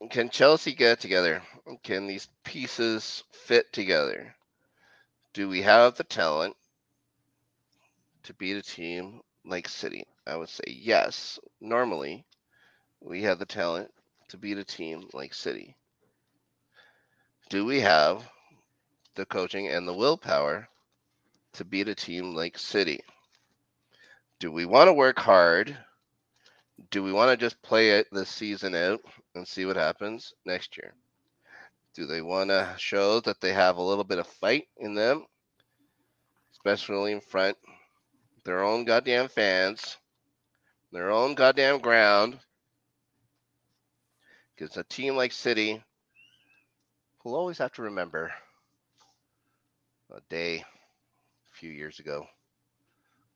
[0.09, 1.41] Can Chelsea get together?
[1.84, 4.36] Can these pieces fit together?
[5.36, 6.56] Do we have the talent
[8.24, 10.06] to beat a team like City?
[10.26, 11.38] I would say yes.
[11.60, 12.26] Normally,
[13.02, 13.92] we have the talent
[14.30, 15.76] to beat a team like City.
[17.50, 18.26] Do we have
[19.16, 20.70] the coaching and the willpower
[21.56, 23.02] to beat a team like City?
[24.40, 25.78] Do we want to work hard?
[26.92, 29.02] Do we want to just play it this season out
[29.36, 30.94] and see what happens next year?
[31.96, 35.26] Do they want to show that they have a little bit of fight in them,
[36.52, 37.58] especially in front
[38.43, 39.98] their own goddamn fans,
[40.91, 42.38] their own goddamn ground?
[44.54, 45.82] Because a team like City
[47.24, 48.34] will always have to remember
[50.14, 52.28] a day a few years ago.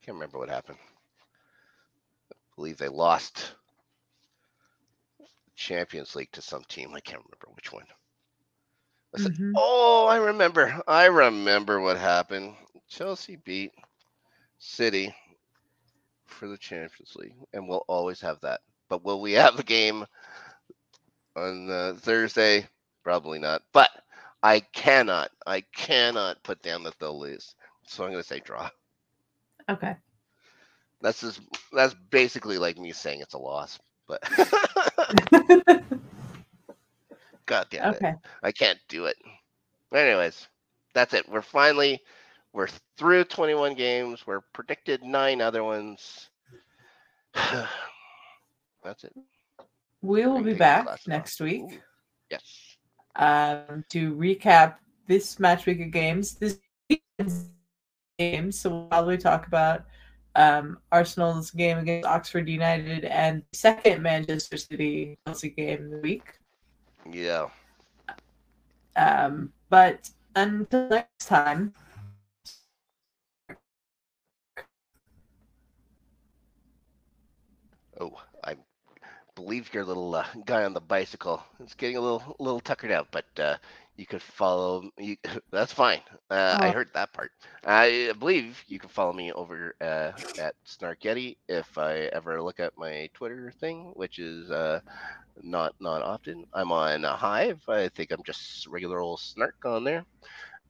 [0.02, 0.78] Can't remember what happened.
[2.30, 3.54] I believe they lost
[5.56, 6.92] Champions League to some team.
[6.94, 7.86] I can't remember which one.
[9.14, 9.54] I said, Mhm.
[9.54, 10.80] Oh, I remember.
[10.86, 12.54] I remember what happened.
[12.88, 13.72] Chelsea beat
[14.58, 15.14] City
[16.26, 18.60] for the Champions League, and we'll always have that.
[18.88, 20.06] But will we have a game
[21.36, 22.66] on uh, Thursday?
[23.02, 23.62] Probably not.
[23.72, 23.90] But
[24.42, 27.54] I cannot, I cannot put down that they'll lose.
[27.86, 28.68] So I'm going to say draw.
[29.68, 29.96] Okay.
[31.00, 31.40] That's just
[31.72, 33.78] that's basically like me saying it's a loss.
[34.06, 34.22] But
[37.50, 38.14] God damn it.
[38.44, 39.16] I can't do it.
[39.92, 40.46] Anyways,
[40.94, 41.28] that's it.
[41.28, 42.00] We're finally
[42.52, 44.24] we're through 21 games.
[44.24, 46.30] We're predicted nine other ones.
[47.34, 49.12] that's it.
[50.00, 51.78] We will be back next week Ooh,
[52.30, 52.76] Yes.
[53.16, 54.76] um, to recap
[55.08, 56.34] this match week of games.
[56.34, 56.60] This
[58.16, 58.60] games.
[58.60, 59.86] So we'll probably talk about
[60.36, 66.39] um, Arsenal's game against Oxford United and second Manchester City Chelsea game of the week.
[67.08, 67.48] Yeah.
[68.96, 71.74] Um, but until next time,
[78.00, 78.56] Oh, I
[79.36, 83.08] believe your little uh, guy on the bicycle is getting a little little tuckered out,
[83.10, 83.56] but uh,
[84.00, 85.16] you could follow you.
[85.52, 86.00] That's fine.
[86.30, 86.72] Uh, I Oh.
[86.72, 87.30] heard that part.
[87.64, 92.60] I believe you can follow me over uh, at Snark Yeti if I ever look
[92.60, 94.80] at my Twitter thing, which is uh,
[95.42, 96.44] not not often.
[96.54, 97.62] I'm on a Hive.
[97.68, 100.04] I think I'm just regular old Snark on there.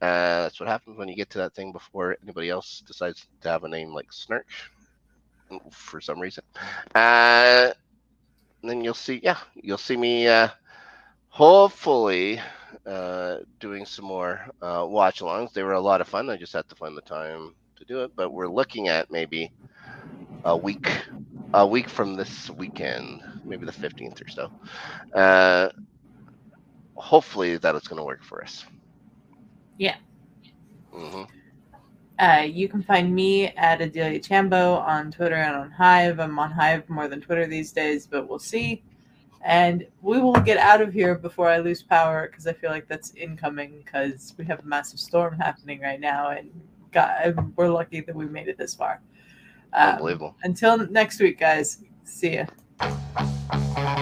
[0.01, 3.49] Uh, that's what happens when you get to that thing before anybody else decides to
[3.49, 4.45] have a name like Snark
[5.71, 6.43] for some reason.
[6.95, 7.71] Uh,
[8.63, 10.49] then you'll see, yeah, you'll see me uh,
[11.29, 12.39] hopefully
[12.85, 15.53] uh, doing some more uh, watch alongs.
[15.53, 16.29] They were a lot of fun.
[16.29, 18.11] I just had to find the time to do it.
[18.15, 19.51] But we're looking at maybe
[20.43, 20.89] a week,
[21.53, 24.49] a week from this weekend, maybe the 15th or so.
[25.19, 25.69] Uh,
[26.95, 28.63] hopefully that is going to work for us.
[29.77, 29.95] Yeah.
[30.91, 31.23] hmm
[32.19, 36.19] uh, you can find me at Adelia Chambo on Twitter and on Hive.
[36.19, 38.83] I'm on Hive more than Twitter these days, but we'll see.
[39.43, 42.87] And we will get out of here before I lose power because I feel like
[42.87, 46.49] that's incoming because we have a massive storm happening right now, and
[46.91, 49.01] God, we're lucky that we made it this far.
[49.73, 50.35] Um, Unbelievable.
[50.43, 51.83] Until next week, guys.
[52.03, 53.97] See ya.